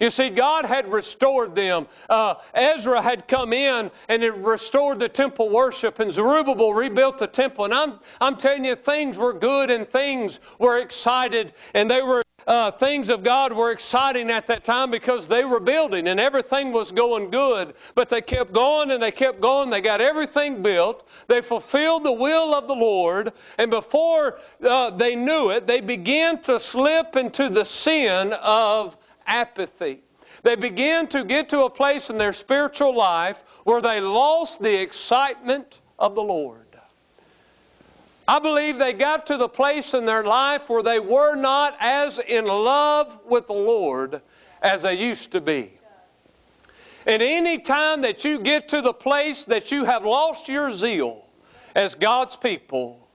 You 0.00 0.10
see, 0.10 0.30
God 0.30 0.64
had 0.64 0.90
restored 0.92 1.54
them. 1.54 1.86
Uh, 2.08 2.34
Ezra 2.54 3.00
had 3.00 3.28
come 3.28 3.52
in 3.52 3.90
and 4.08 4.22
had 4.22 4.44
restored 4.44 4.98
the 4.98 5.08
temple 5.08 5.50
worship, 5.50 6.00
and 6.00 6.12
Zerubbabel 6.12 6.74
rebuilt 6.74 7.18
the 7.18 7.26
temple. 7.26 7.64
And 7.64 7.74
I'm, 7.74 8.00
I'm 8.20 8.36
telling 8.36 8.64
you, 8.64 8.76
things 8.76 9.18
were 9.18 9.32
good 9.32 9.70
and 9.70 9.88
things 9.88 10.40
were 10.58 10.78
excited, 10.78 11.52
and 11.74 11.90
they 11.90 12.02
were 12.02 12.24
uh, 12.46 12.70
things 12.70 13.08
of 13.08 13.22
God 13.22 13.52
were 13.52 13.70
exciting 13.70 14.30
at 14.30 14.46
that 14.48 14.64
time 14.64 14.90
because 14.90 15.28
they 15.28 15.44
were 15.44 15.60
building 15.60 16.08
and 16.08 16.20
everything 16.20 16.72
was 16.72 16.92
going 16.92 17.30
good. 17.30 17.74
But 17.94 18.08
they 18.08 18.20
kept 18.20 18.52
going 18.52 18.90
and 18.90 19.02
they 19.02 19.10
kept 19.10 19.40
going. 19.40 19.70
They 19.70 19.80
got 19.80 20.00
everything 20.00 20.62
built. 20.62 21.08
They 21.26 21.40
fulfilled 21.40 22.04
the 22.04 22.12
will 22.12 22.54
of 22.54 22.68
the 22.68 22.74
Lord. 22.74 23.32
And 23.58 23.70
before 23.70 24.38
uh, 24.62 24.90
they 24.90 25.16
knew 25.16 25.50
it, 25.50 25.66
they 25.66 25.80
began 25.80 26.42
to 26.42 26.60
slip 26.60 27.16
into 27.16 27.48
the 27.48 27.64
sin 27.64 28.34
of 28.34 28.96
apathy. 29.26 30.00
They 30.42 30.56
began 30.56 31.06
to 31.08 31.24
get 31.24 31.48
to 31.50 31.64
a 31.64 31.70
place 31.70 32.10
in 32.10 32.18
their 32.18 32.32
spiritual 32.32 32.94
life 32.94 33.42
where 33.64 33.80
they 33.80 34.00
lost 34.00 34.62
the 34.62 34.80
excitement 34.80 35.80
of 35.98 36.14
the 36.14 36.22
Lord. 36.22 36.60
I 38.26 38.38
believe 38.38 38.78
they 38.78 38.94
got 38.94 39.26
to 39.26 39.36
the 39.36 39.48
place 39.48 39.92
in 39.92 40.06
their 40.06 40.24
life 40.24 40.68
where 40.68 40.82
they 40.82 40.98
were 40.98 41.34
not 41.34 41.76
as 41.78 42.18
in 42.18 42.46
love 42.46 43.18
with 43.26 43.46
the 43.46 43.52
Lord 43.52 44.22
as 44.62 44.82
they 44.82 44.94
used 44.94 45.32
to 45.32 45.40
be. 45.40 45.72
And 47.06 47.22
any 47.22 47.58
time 47.58 48.00
that 48.02 48.24
you 48.24 48.38
get 48.38 48.68
to 48.70 48.80
the 48.80 48.94
place 48.94 49.44
that 49.44 49.70
you 49.70 49.84
have 49.84 50.06
lost 50.06 50.48
your 50.48 50.70
zeal 50.70 51.26
as 51.74 51.94
God's 51.94 52.34
people, 52.34 53.06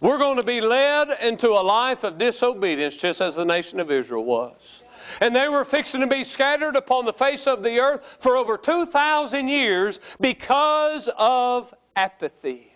we're 0.00 0.18
going 0.18 0.36
to 0.36 0.42
be 0.42 0.60
led 0.60 1.16
into 1.22 1.50
a 1.50 1.62
life 1.62 2.02
of 2.02 2.18
disobedience 2.18 2.96
just 2.96 3.20
as 3.20 3.36
the 3.36 3.44
nation 3.44 3.78
of 3.78 3.92
Israel 3.92 4.24
was. 4.24 4.82
And 5.20 5.34
they 5.34 5.48
were 5.48 5.64
fixing 5.64 6.00
to 6.00 6.06
be 6.06 6.24
scattered 6.24 6.76
upon 6.76 7.04
the 7.04 7.12
face 7.12 7.46
of 7.46 7.62
the 7.62 7.80
earth 7.80 8.18
for 8.20 8.36
over 8.36 8.56
2,000 8.56 9.48
years 9.48 10.00
because 10.20 11.08
of 11.16 11.72
apathy. 11.94 12.72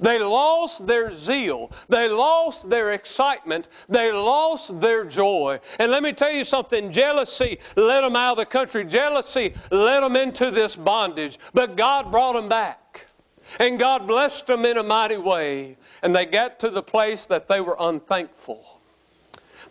They 0.00 0.18
lost 0.18 0.86
their 0.86 1.14
zeal. 1.14 1.70
They 1.88 2.08
lost 2.08 2.68
their 2.68 2.92
excitement. 2.92 3.68
They 3.88 4.12
lost 4.12 4.80
their 4.80 5.04
joy. 5.04 5.60
And 5.78 5.90
let 5.90 6.02
me 6.02 6.12
tell 6.12 6.32
you 6.32 6.44
something 6.44 6.92
jealousy 6.92 7.58
led 7.76 8.02
them 8.02 8.16
out 8.16 8.32
of 8.32 8.38
the 8.38 8.46
country, 8.46 8.84
jealousy 8.84 9.54
led 9.70 10.02
them 10.02 10.16
into 10.16 10.50
this 10.50 10.76
bondage. 10.76 11.38
But 11.52 11.76
God 11.76 12.10
brought 12.10 12.34
them 12.34 12.48
back. 12.48 13.06
And 13.60 13.78
God 13.78 14.06
blessed 14.06 14.46
them 14.46 14.64
in 14.64 14.78
a 14.78 14.82
mighty 14.82 15.18
way. 15.18 15.76
And 16.02 16.14
they 16.14 16.26
got 16.26 16.58
to 16.60 16.70
the 16.70 16.82
place 16.82 17.26
that 17.26 17.46
they 17.46 17.60
were 17.60 17.76
unthankful. 17.78 18.73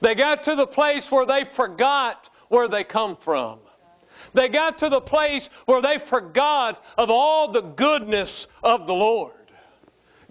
They 0.03 0.15
got 0.15 0.43
to 0.43 0.55
the 0.55 0.67
place 0.67 1.09
where 1.09 1.25
they 1.25 1.45
forgot 1.45 2.29
where 2.49 2.67
they 2.67 2.83
come 2.83 3.15
from. 3.15 3.59
They 4.33 4.49
got 4.49 4.79
to 4.79 4.89
the 4.89 4.99
place 4.99 5.49
where 5.65 5.81
they 5.81 5.97
forgot 5.97 6.83
of 6.97 7.09
all 7.09 7.47
the 7.47 7.61
goodness 7.61 8.47
of 8.61 8.85
the 8.85 8.93
Lord. 8.93 9.31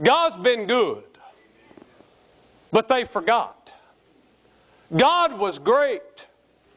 God's 0.03 0.37
been 0.37 0.67
good, 0.67 1.05
but 2.71 2.87
they 2.87 3.05
forgot. 3.05 3.73
God 4.95 5.39
was 5.39 5.59
great, 5.59 6.27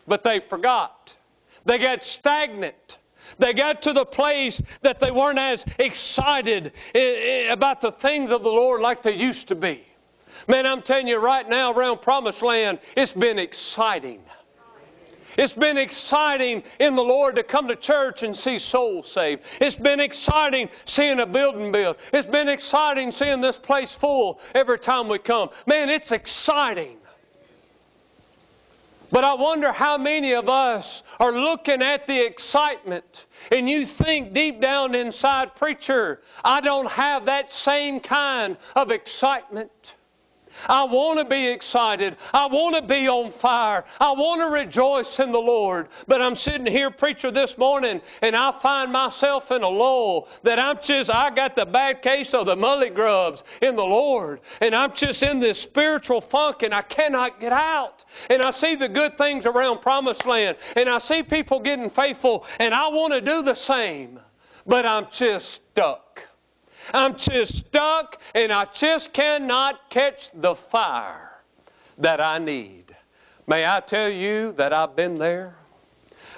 but 0.08 0.24
they 0.24 0.40
forgot. 0.40 1.14
They 1.66 1.78
got 1.78 2.02
stagnant. 2.02 2.98
They 3.40 3.52
got 3.52 3.82
to 3.82 3.92
the 3.92 4.06
place 4.06 4.62
that 4.84 5.02
they 5.02 5.12
weren't 5.12 5.40
as 5.40 5.66
excited 5.80 6.72
about 7.50 7.82
the 7.82 7.92
things 7.92 8.32
of 8.32 8.42
the 8.42 8.52
Lord 8.52 8.80
like 8.80 9.04
they 9.04 9.18
used 9.18 9.50
to 9.50 9.56
be. 9.56 9.84
Man, 10.48 10.66
I'm 10.66 10.82
telling 10.82 11.08
you 11.08 11.20
right 11.20 11.48
now 11.48 11.72
around 11.72 12.02
Promised 12.02 12.42
Land, 12.42 12.80
it's 12.96 13.12
been 13.12 13.40
exciting. 13.40 14.22
It's 15.38 15.54
been 15.54 15.78
exciting 15.78 16.64
in 16.80 16.96
the 16.96 17.04
Lord 17.04 17.36
to 17.36 17.44
come 17.44 17.68
to 17.68 17.76
church 17.76 18.24
and 18.24 18.36
see 18.36 18.60
souls 18.60 19.12
saved. 19.12 19.44
It's 19.60 19.76
been 19.76 20.00
exciting 20.00 20.70
seeing 20.86 21.20
a 21.20 21.26
building 21.26 21.72
built. 21.72 22.00
It's 22.14 22.28
been 22.28 22.48
exciting 22.48 23.12
seeing 23.12 23.42
this 23.42 23.58
place 23.58 23.92
full 23.92 24.40
every 24.54 24.80
time 24.80 25.10
we 25.10 25.18
come. 25.18 25.50
Man, 25.66 25.90
it's 25.90 26.12
exciting. 26.12 26.98
But 29.12 29.24
I 29.24 29.34
wonder 29.36 29.72
how 29.72 29.98
many 29.98 30.34
of 30.34 30.50
us 30.50 31.04
are 31.20 31.32
looking 31.32 31.82
at 31.82 32.08
the 32.08 32.26
excitement 32.26 33.26
and 33.52 33.70
you 33.70 33.86
think 33.86 34.34
deep 34.34 34.62
down 34.62 34.96
inside, 34.96 35.56
preacher, 35.56 36.22
I 36.44 36.62
don't 36.62 36.90
have 36.90 37.26
that 37.26 37.52
same 37.52 38.00
kind 38.00 38.58
of 38.76 38.92
excitement. 38.92 39.96
I 40.68 40.86
want 40.86 41.20
to 41.20 41.26
be 41.26 41.48
excited. 41.48 42.18
I 42.34 42.48
want 42.48 42.76
to 42.76 42.82
be 42.82 43.08
on 43.08 43.32
fire. 43.32 43.86
I 44.00 44.12
want 44.14 44.42
to 44.42 44.48
rejoice 44.48 45.20
in 45.20 45.32
the 45.32 45.42
Lord. 45.42 45.90
But 46.08 46.22
I'm 46.22 46.36
sitting 46.36 46.66
here, 46.66 46.92
preacher, 46.92 47.32
this 47.32 47.58
morning, 47.58 48.02
and 48.22 48.36
I 48.36 48.52
find 48.52 48.92
myself 48.92 49.52
in 49.52 49.64
a 49.64 49.70
lull 49.70 50.28
that 50.44 50.60
I'm 50.60 50.80
just, 50.82 51.10
I 51.10 51.30
got 51.30 51.56
the 51.56 51.66
bad 51.66 52.02
case 52.02 52.34
of 52.34 52.46
the 52.46 52.56
mully 52.56 52.94
grubs 52.94 53.44
in 53.62 53.76
the 53.76 53.84
Lord. 53.86 54.42
And 54.62 54.76
I'm 54.76 54.94
just 54.94 55.22
in 55.24 55.40
this 55.40 55.60
spiritual 55.60 56.22
funk 56.22 56.64
and 56.64 56.74
I 56.74 56.82
cannot 56.82 57.40
get 57.40 57.54
out. 57.54 58.06
And 58.30 58.42
I 58.42 58.52
see 58.52 58.76
the 58.76 58.90
good 58.90 59.18
things 59.18 59.46
around 59.46 59.82
Promised 59.82 60.26
Land 60.26 60.58
and 60.76 60.90
I 60.90 61.00
see 61.00 61.24
people 61.24 61.60
getting 61.60 61.90
faithful 61.90 62.46
and 62.60 62.74
I 62.74 62.88
want 62.90 63.14
to 63.14 63.22
do 63.22 63.42
the 63.42 63.56
same. 63.56 64.20
But 64.66 64.86
I'm 64.86 65.08
just 65.12 65.50
stuck. 65.72 66.25
I'm 66.94 67.16
just 67.18 67.58
stuck 67.58 68.22
and 68.34 68.52
I 68.52 68.66
just 68.74 69.14
cannot 69.14 69.90
catch 69.90 70.32
the 70.34 70.56
fire 70.56 71.32
that 71.98 72.20
I 72.22 72.40
need. 72.40 72.96
May 73.48 73.66
I 73.66 73.80
tell 73.80 74.10
you 74.10 74.54
that 74.54 74.74
I've 74.74 74.96
been 74.96 75.18
there? 75.18 75.56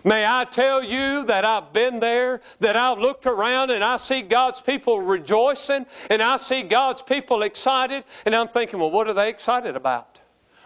May 0.04 0.26
I 0.26 0.46
tell 0.46 0.84
you 0.84 1.26
that 1.26 1.44
I've 1.44 1.74
been 1.74 2.00
there, 2.00 2.42
that 2.60 2.78
I've 2.78 3.00
looked 3.00 3.26
around 3.26 3.72
and 3.72 3.84
I 3.84 3.98
see 3.98 4.22
God's 4.22 4.62
people 4.62 5.02
rejoicing 5.02 5.86
and 6.10 6.22
I 6.22 6.38
see 6.38 6.62
God's 6.62 7.02
people 7.02 7.42
excited, 7.42 8.04
and 8.26 8.36
I'm 8.36 8.48
thinking, 8.48 8.80
well, 8.80 8.92
what 8.92 9.08
are 9.08 9.14
they 9.14 9.30
excited 9.30 9.76
about? 9.76 10.20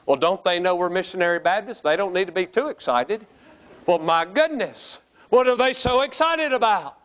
Well, 0.05 0.17
don't 0.17 0.43
they 0.43 0.59
know 0.59 0.75
we're 0.75 0.89
missionary 0.89 1.39
Baptists? 1.39 1.81
They 1.81 1.95
don't 1.95 2.13
need 2.13 2.25
to 2.25 2.33
be 2.33 2.45
too 2.45 2.67
excited. 2.67 3.25
Well, 3.85 3.99
my 3.99 4.25
goodness, 4.25 4.99
what 5.29 5.47
are 5.47 5.57
they 5.57 5.73
so 5.73 6.01
excited 6.01 6.53
about? 6.53 7.00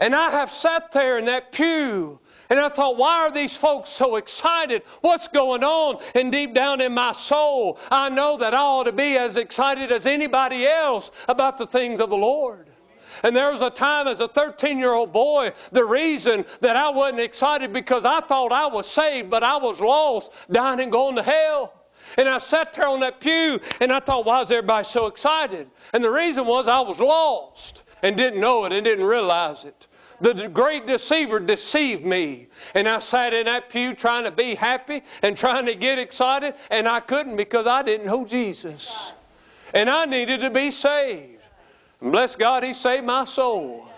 And 0.00 0.14
I 0.14 0.30
have 0.30 0.50
sat 0.50 0.92
there 0.92 1.18
in 1.18 1.26
that 1.26 1.52
pew 1.52 2.18
and 2.50 2.60
I 2.60 2.68
thought, 2.68 2.98
why 2.98 3.20
are 3.20 3.30
these 3.30 3.56
folks 3.56 3.88
so 3.88 4.16
excited? 4.16 4.82
What's 5.00 5.28
going 5.28 5.64
on? 5.64 6.02
And 6.14 6.30
deep 6.30 6.52
down 6.52 6.82
in 6.82 6.92
my 6.92 7.12
soul, 7.12 7.78
I 7.90 8.10
know 8.10 8.36
that 8.36 8.52
I 8.52 8.58
ought 8.58 8.84
to 8.84 8.92
be 8.92 9.16
as 9.16 9.36
excited 9.36 9.90
as 9.90 10.04
anybody 10.04 10.66
else 10.66 11.10
about 11.28 11.56
the 11.56 11.66
things 11.66 11.98
of 11.98 12.10
the 12.10 12.16
Lord. 12.16 12.68
And 13.22 13.34
there 13.34 13.52
was 13.52 13.62
a 13.62 13.70
time 13.70 14.08
as 14.08 14.20
a 14.20 14.28
13 14.28 14.78
year 14.78 14.92
old 14.92 15.12
boy, 15.12 15.52
the 15.70 15.84
reason 15.84 16.44
that 16.60 16.76
I 16.76 16.90
wasn't 16.90 17.20
excited 17.20 17.72
because 17.72 18.04
I 18.04 18.20
thought 18.20 18.52
I 18.52 18.66
was 18.66 18.86
saved, 18.90 19.30
but 19.30 19.42
I 19.42 19.56
was 19.56 19.80
lost, 19.80 20.30
dying 20.50 20.80
and 20.80 20.92
going 20.92 21.16
to 21.16 21.22
hell. 21.22 21.72
And 22.18 22.28
I 22.28 22.38
sat 22.38 22.72
there 22.74 22.88
on 22.88 23.00
that 23.00 23.20
pew 23.20 23.60
and 23.80 23.92
I 23.92 24.00
thought, 24.00 24.26
why 24.26 24.42
is 24.42 24.50
everybody 24.50 24.84
so 24.84 25.06
excited? 25.06 25.70
And 25.92 26.02
the 26.02 26.10
reason 26.10 26.44
was 26.44 26.68
I 26.68 26.80
was 26.80 26.98
lost 26.98 27.81
and 28.02 28.16
didn't 28.16 28.40
know 28.40 28.64
it 28.64 28.72
and 28.72 28.84
didn't 28.84 29.04
realize 29.04 29.64
it. 29.64 29.86
The 30.20 30.48
great 30.48 30.86
deceiver 30.86 31.40
deceived 31.40 32.04
me. 32.04 32.46
And 32.74 32.88
I 32.88 33.00
sat 33.00 33.34
in 33.34 33.46
that 33.46 33.70
pew 33.70 33.92
trying 33.94 34.22
to 34.24 34.30
be 34.30 34.54
happy 34.54 35.02
and 35.22 35.36
trying 35.36 35.66
to 35.66 35.74
get 35.74 35.98
excited, 35.98 36.54
and 36.70 36.86
I 36.86 37.00
couldn't 37.00 37.36
because 37.36 37.66
I 37.66 37.82
didn't 37.82 38.06
know 38.06 38.24
Jesus. 38.24 39.12
And 39.74 39.90
I 39.90 40.04
needed 40.04 40.40
to 40.42 40.50
be 40.50 40.70
saved. 40.70 41.40
And 42.00 42.12
bless 42.12 42.36
God, 42.36 42.62
He 42.62 42.72
saved 42.72 43.04
my 43.04 43.24
soul. 43.24 43.88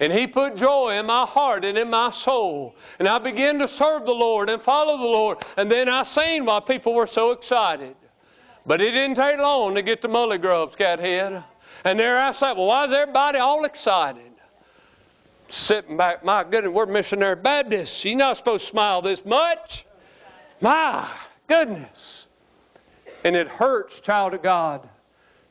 And 0.00 0.12
He 0.12 0.26
put 0.26 0.56
joy 0.56 0.98
in 0.98 1.06
my 1.06 1.26
heart 1.26 1.64
and 1.64 1.76
in 1.76 1.90
my 1.90 2.10
soul. 2.10 2.74
And 2.98 3.06
I 3.06 3.18
began 3.18 3.58
to 3.58 3.68
serve 3.68 4.06
the 4.06 4.14
Lord 4.14 4.48
and 4.48 4.62
follow 4.62 4.96
the 4.96 5.04
Lord. 5.04 5.38
And 5.58 5.70
then 5.70 5.90
I 5.90 6.04
seen 6.04 6.46
why 6.46 6.60
people 6.60 6.94
were 6.94 7.06
so 7.06 7.32
excited. 7.32 7.96
But 8.64 8.80
it 8.80 8.92
didn't 8.92 9.16
take 9.16 9.38
long 9.38 9.74
to 9.74 9.82
get 9.82 10.00
the 10.00 10.08
Mully 10.08 10.40
Grubs, 10.40 10.74
Cathead. 10.74 11.44
And 11.86 11.98
there 12.00 12.18
I 12.18 12.32
sat, 12.32 12.56
well, 12.56 12.66
why 12.66 12.84
is 12.86 12.92
everybody 12.92 13.38
all 13.38 13.64
excited? 13.64 14.32
sitting 15.48 15.96
back, 15.96 16.24
my 16.24 16.44
goodness, 16.44 16.72
we're 16.72 16.86
missionary 16.86 17.36
Baptists. 17.36 18.04
You're 18.04 18.16
not 18.16 18.36
supposed 18.36 18.64
to 18.64 18.70
smile 18.70 19.02
this 19.02 19.24
much. 19.24 19.86
My 20.60 21.08
goodness. 21.46 22.26
And 23.24 23.36
it 23.36 23.48
hurts, 23.48 24.00
child 24.00 24.34
of 24.34 24.42
God, 24.42 24.88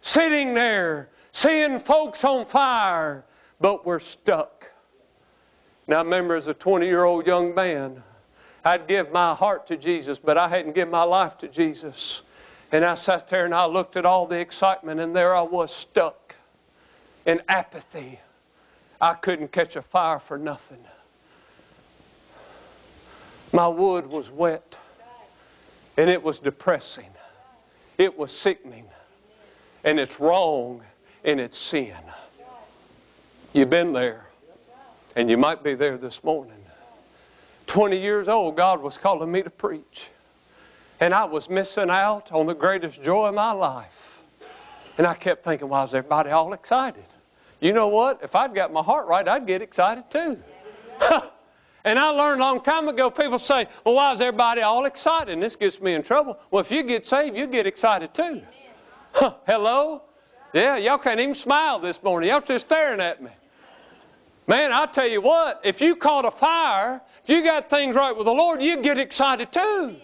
sitting 0.02 0.54
there, 0.54 1.10
seeing 1.32 1.80
folks 1.80 2.24
on 2.24 2.46
fire, 2.46 3.24
but 3.60 3.86
we're 3.86 4.00
stuck. 4.00 4.70
Now, 5.88 5.98
I 5.98 6.02
remember 6.02 6.36
as 6.36 6.48
a 6.48 6.54
20 6.54 6.86
year 6.86 7.04
old 7.04 7.28
young 7.28 7.54
man, 7.54 8.02
I'd 8.64 8.88
give 8.88 9.12
my 9.12 9.36
heart 9.36 9.68
to 9.68 9.78
Jesus, 9.78 10.18
but 10.18 10.38
I 10.38 10.50
hadn't 10.50 10.74
given 10.74 10.92
my 10.92 11.04
life 11.04 11.38
to 11.40 11.48
Jesus. 11.48 12.24
And 12.72 12.84
I 12.84 12.96
sat 12.96 13.28
there 13.28 13.46
and 13.46 13.54
I 13.54 13.66
looked 13.68 13.96
at 13.96 14.06
all 14.06 14.26
the 14.26 14.40
excitement, 14.40 15.00
and 15.00 15.16
there 15.16 15.36
I 15.36 15.44
was 15.44 15.74
stuck 15.74 16.25
in 17.26 17.42
apathy 17.48 18.20
I 19.02 19.14
couldn't 19.14 19.52
catch 19.52 19.76
a 19.76 19.82
fire 19.82 20.20
for 20.20 20.38
nothing. 20.38 20.84
My 23.52 23.68
wood 23.68 24.08
was 24.08 24.30
wet, 24.32 24.78
and 25.98 26.10
it 26.10 26.22
was 26.22 26.40
depressing. 26.40 27.10
It 27.98 28.18
was 28.18 28.32
sickening, 28.32 28.86
and 29.84 30.00
it's 30.00 30.20
wrong, 30.20 30.82
and 31.24 31.40
it's 31.40 31.58
sin. 31.58 31.96
You've 33.54 33.70
been 33.70 33.94
there, 33.94 34.26
and 35.16 35.30
you 35.30 35.38
might 35.38 35.64
be 35.64 35.76
there 35.76 35.98
this 35.98 36.24
morning. 36.24 36.54
20 37.68 38.00
years 38.00 38.28
old, 38.28 38.56
God 38.56 38.82
was 38.82 38.98
calling 38.98 39.32
me 39.32 39.42
to 39.42 39.50
preach. 39.50 40.08
And 41.00 41.14
I 41.14 41.26
was 41.26 41.50
missing 41.50 41.90
out 41.90 42.32
on 42.32 42.46
the 42.46 42.56
greatest 42.56 43.02
joy 43.04 43.28
of 43.28 43.36
my 43.36 43.52
life. 43.52 44.22
And 44.98 45.06
I 45.06 45.14
kept 45.14 45.44
thinking, 45.44 45.68
why 45.68 45.84
is 45.84 45.94
everybody 45.94 46.32
all 46.32 46.54
excited? 46.54 47.04
You 47.60 47.74
know 47.74 47.88
what? 47.88 48.20
If 48.24 48.36
I'd 48.36 48.54
got 48.54 48.72
my 48.72 48.82
heart 48.82 49.08
right, 49.08 49.28
I'd 49.28 49.48
get 49.48 49.62
excited 49.62 50.10
too. 50.10 50.38
and 51.84 52.00
I 52.00 52.10
learned 52.10 52.42
a 52.42 52.44
long 52.44 52.62
time 52.62 52.88
ago, 52.88 53.10
people 53.10 53.40
say, 53.40 53.68
well, 53.86 53.96
why 53.96 54.14
is 54.14 54.22
everybody 54.22 54.62
all 54.62 54.86
excited? 54.86 55.32
And 55.32 55.42
this 55.42 55.56
gets 55.56 55.82
me 55.82 55.94
in 55.94 56.04
trouble. 56.04 56.38
Well, 56.52 56.62
if 56.62 56.72
you 56.72 56.84
get 56.84 57.08
saved, 57.08 57.38
you 57.38 57.48
get 57.48 57.66
excited 57.66 58.14
too. 58.14 58.42
Hello? 59.14 60.04
Yeah, 60.54 60.78
y'all 60.78 60.98
can't 60.98 61.20
even 61.20 61.36
smile 61.36 61.80
this 61.80 62.02
morning. 62.02 62.30
Y'all 62.30 62.42
just 62.42 62.68
staring 62.68 63.02
at 63.02 63.22
me. 63.22 63.32
Man, 64.48 64.72
I 64.72 64.86
tell 64.86 65.08
you 65.08 65.22
what, 65.22 65.62
if 65.64 65.82
you 65.82 65.96
caught 65.96 66.24
a 66.24 66.32
fire, 66.32 67.02
if 67.24 67.30
you 67.30 67.44
got 67.44 67.70
things 67.70 67.96
right 67.96 68.16
with 68.16 68.26
the 68.26 68.34
Lord, 68.34 68.62
you 68.62 68.78
get 68.82 69.00
excited 69.00 69.52
too. 69.52 69.96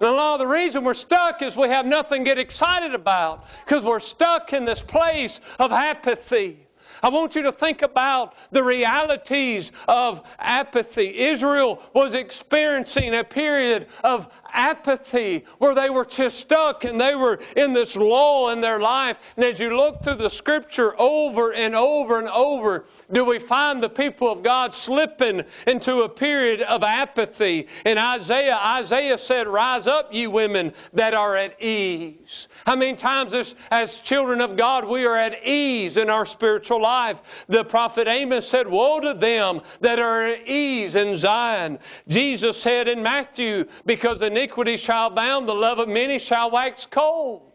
And 0.00 0.08
a 0.08 0.12
lot 0.12 0.34
of 0.34 0.40
the 0.40 0.46
reason 0.46 0.84
we're 0.84 0.94
stuck 0.94 1.42
is 1.42 1.56
we 1.56 1.68
have 1.68 1.86
nothing 1.86 2.24
to 2.24 2.30
get 2.30 2.38
excited 2.38 2.94
about 2.94 3.46
because 3.64 3.82
we're 3.82 3.98
stuck 3.98 4.52
in 4.52 4.64
this 4.64 4.82
place 4.82 5.40
of 5.58 5.72
apathy. 5.72 6.67
I 7.02 7.08
want 7.10 7.34
you 7.36 7.42
to 7.42 7.52
think 7.52 7.82
about 7.82 8.34
the 8.50 8.62
realities 8.62 9.72
of 9.86 10.22
apathy. 10.38 11.18
Israel 11.18 11.82
was 11.94 12.14
experiencing 12.14 13.14
a 13.14 13.24
period 13.24 13.86
of 14.02 14.28
apathy 14.52 15.44
where 15.58 15.74
they 15.74 15.90
were 15.90 16.04
just 16.04 16.38
stuck 16.38 16.84
and 16.84 17.00
they 17.00 17.14
were 17.14 17.38
in 17.56 17.72
this 17.72 17.96
lull 17.96 18.50
in 18.50 18.60
their 18.60 18.80
life. 18.80 19.18
And 19.36 19.44
as 19.44 19.60
you 19.60 19.76
look 19.76 20.02
through 20.02 20.16
the 20.16 20.30
scripture 20.30 20.94
over 21.00 21.52
and 21.52 21.74
over 21.74 22.18
and 22.18 22.28
over, 22.28 22.86
do 23.10 23.24
we 23.24 23.38
find 23.38 23.82
the 23.82 23.88
people 23.88 24.30
of 24.30 24.42
God 24.42 24.74
slipping 24.74 25.42
into 25.66 26.02
a 26.02 26.08
period 26.08 26.60
of 26.60 26.82
apathy? 26.82 27.66
In 27.86 27.96
Isaiah, 27.96 28.56
Isaiah 28.56 29.16
said, 29.16 29.48
Rise 29.48 29.86
up, 29.86 30.12
ye 30.12 30.26
women 30.26 30.74
that 30.92 31.14
are 31.14 31.34
at 31.34 31.60
ease. 31.62 32.48
How 32.66 32.76
many 32.76 32.96
times 32.96 33.32
as, 33.32 33.54
as 33.70 34.00
children 34.00 34.42
of 34.42 34.56
God 34.56 34.84
we 34.84 35.06
are 35.06 35.16
at 35.16 35.46
ease 35.46 35.96
in 35.96 36.10
our 36.10 36.26
spiritual 36.26 36.82
life? 36.82 37.46
The 37.48 37.64
prophet 37.64 38.08
Amos 38.08 38.46
said, 38.46 38.68
Woe 38.68 39.00
to 39.00 39.14
them 39.14 39.62
that 39.80 39.98
are 39.98 40.24
at 40.24 40.46
ease 40.46 40.94
in 40.94 41.16
Zion. 41.16 41.78
Jesus 42.08 42.60
said 42.60 42.88
in 42.88 43.02
Matthew, 43.02 43.64
Because 43.86 44.20
iniquity 44.20 44.76
shall 44.76 45.06
abound, 45.06 45.48
the 45.48 45.54
love 45.54 45.78
of 45.78 45.88
many 45.88 46.18
shall 46.18 46.50
wax 46.50 46.84
cold. 46.84 47.47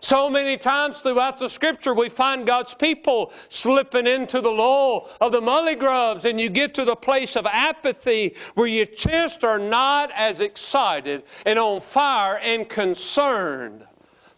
So 0.00 0.30
many 0.30 0.56
times 0.56 1.00
throughout 1.00 1.38
the 1.38 1.48
scripture, 1.48 1.94
we 1.94 2.08
find 2.08 2.46
God's 2.46 2.74
people 2.74 3.32
slipping 3.48 4.06
into 4.06 4.40
the 4.40 4.50
lull 4.50 5.08
of 5.20 5.32
the 5.32 5.40
mully 5.40 5.78
grubs, 5.78 6.24
and 6.24 6.40
you 6.40 6.48
get 6.48 6.74
to 6.74 6.84
the 6.84 6.96
place 6.96 7.36
of 7.36 7.46
apathy 7.46 8.34
where 8.54 8.66
you 8.66 8.86
just 8.86 9.44
are 9.44 9.58
not 9.58 10.10
as 10.14 10.40
excited 10.40 11.22
and 11.44 11.58
on 11.58 11.80
fire 11.80 12.38
and 12.38 12.68
concerned 12.68 13.84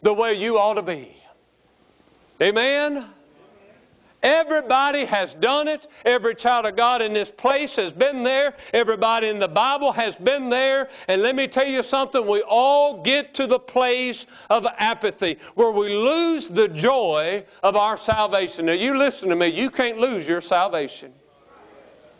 the 0.02 0.14
way 0.14 0.34
you 0.34 0.58
ought 0.58 0.74
to 0.74 0.82
be. 0.82 1.14
Amen? 2.40 3.06
Everybody 4.22 5.06
has 5.06 5.32
done 5.34 5.66
it. 5.66 5.86
Every 6.04 6.34
child 6.34 6.66
of 6.66 6.76
God 6.76 7.00
in 7.00 7.12
this 7.12 7.30
place 7.30 7.76
has 7.76 7.90
been 7.90 8.22
there. 8.22 8.54
Everybody 8.74 9.28
in 9.28 9.38
the 9.38 9.48
Bible 9.48 9.92
has 9.92 10.14
been 10.16 10.50
there. 10.50 10.90
And 11.08 11.22
let 11.22 11.34
me 11.34 11.48
tell 11.48 11.66
you 11.66 11.82
something, 11.82 12.26
we 12.26 12.42
all 12.42 13.02
get 13.02 13.34
to 13.34 13.46
the 13.46 13.58
place 13.58 14.26
of 14.50 14.66
apathy 14.76 15.38
where 15.54 15.70
we 15.70 15.88
lose 15.88 16.48
the 16.48 16.68
joy 16.68 17.44
of 17.62 17.76
our 17.76 17.96
salvation. 17.96 18.66
Now, 18.66 18.72
you 18.72 18.96
listen 18.96 19.30
to 19.30 19.36
me, 19.36 19.46
you 19.46 19.70
can't 19.70 19.98
lose 19.98 20.28
your 20.28 20.42
salvation. 20.42 21.12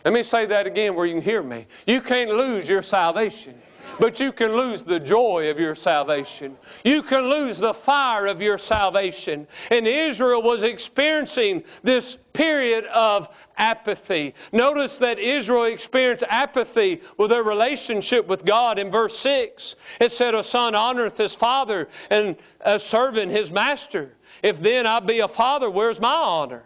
Let 0.03 0.13
me 0.15 0.23
say 0.23 0.47
that 0.47 0.65
again 0.65 0.95
where 0.95 1.05
you 1.05 1.13
can 1.13 1.21
hear 1.21 1.43
me. 1.43 1.67
You 1.85 2.01
can't 2.01 2.31
lose 2.31 2.67
your 2.67 2.81
salvation. 2.81 3.61
But 3.99 4.19
you 4.19 4.31
can 4.31 4.55
lose 4.55 4.83
the 4.83 4.99
joy 4.99 5.49
of 5.49 5.59
your 5.59 5.75
salvation. 5.75 6.57
You 6.83 7.03
can 7.03 7.29
lose 7.29 7.57
the 7.57 7.73
fire 7.73 8.27
of 8.27 8.41
your 8.41 8.57
salvation. 8.57 9.47
And 9.69 9.87
Israel 9.87 10.41
was 10.41 10.63
experiencing 10.63 11.63
this 11.83 12.17
period 12.33 12.85
of 12.85 13.29
apathy. 13.57 14.33
Notice 14.51 14.97
that 14.99 15.19
Israel 15.19 15.65
experienced 15.65 16.23
apathy 16.27 17.01
with 17.17 17.29
their 17.29 17.43
relationship 17.43 18.27
with 18.27 18.45
God. 18.45 18.79
In 18.79 18.91
verse 18.91 19.17
6, 19.19 19.75
it 19.99 20.11
said, 20.11 20.35
A 20.35 20.43
son 20.43 20.73
honoreth 20.73 21.17
his 21.17 21.35
father, 21.35 21.89
and 22.09 22.35
a 22.61 22.79
servant 22.79 23.31
his 23.31 23.51
master. 23.51 24.13
If 24.43 24.61
then 24.61 24.87
I 24.87 24.99
be 24.99 25.19
a 25.19 25.27
father, 25.27 25.69
where's 25.69 25.99
my 25.99 26.13
honor? 26.13 26.63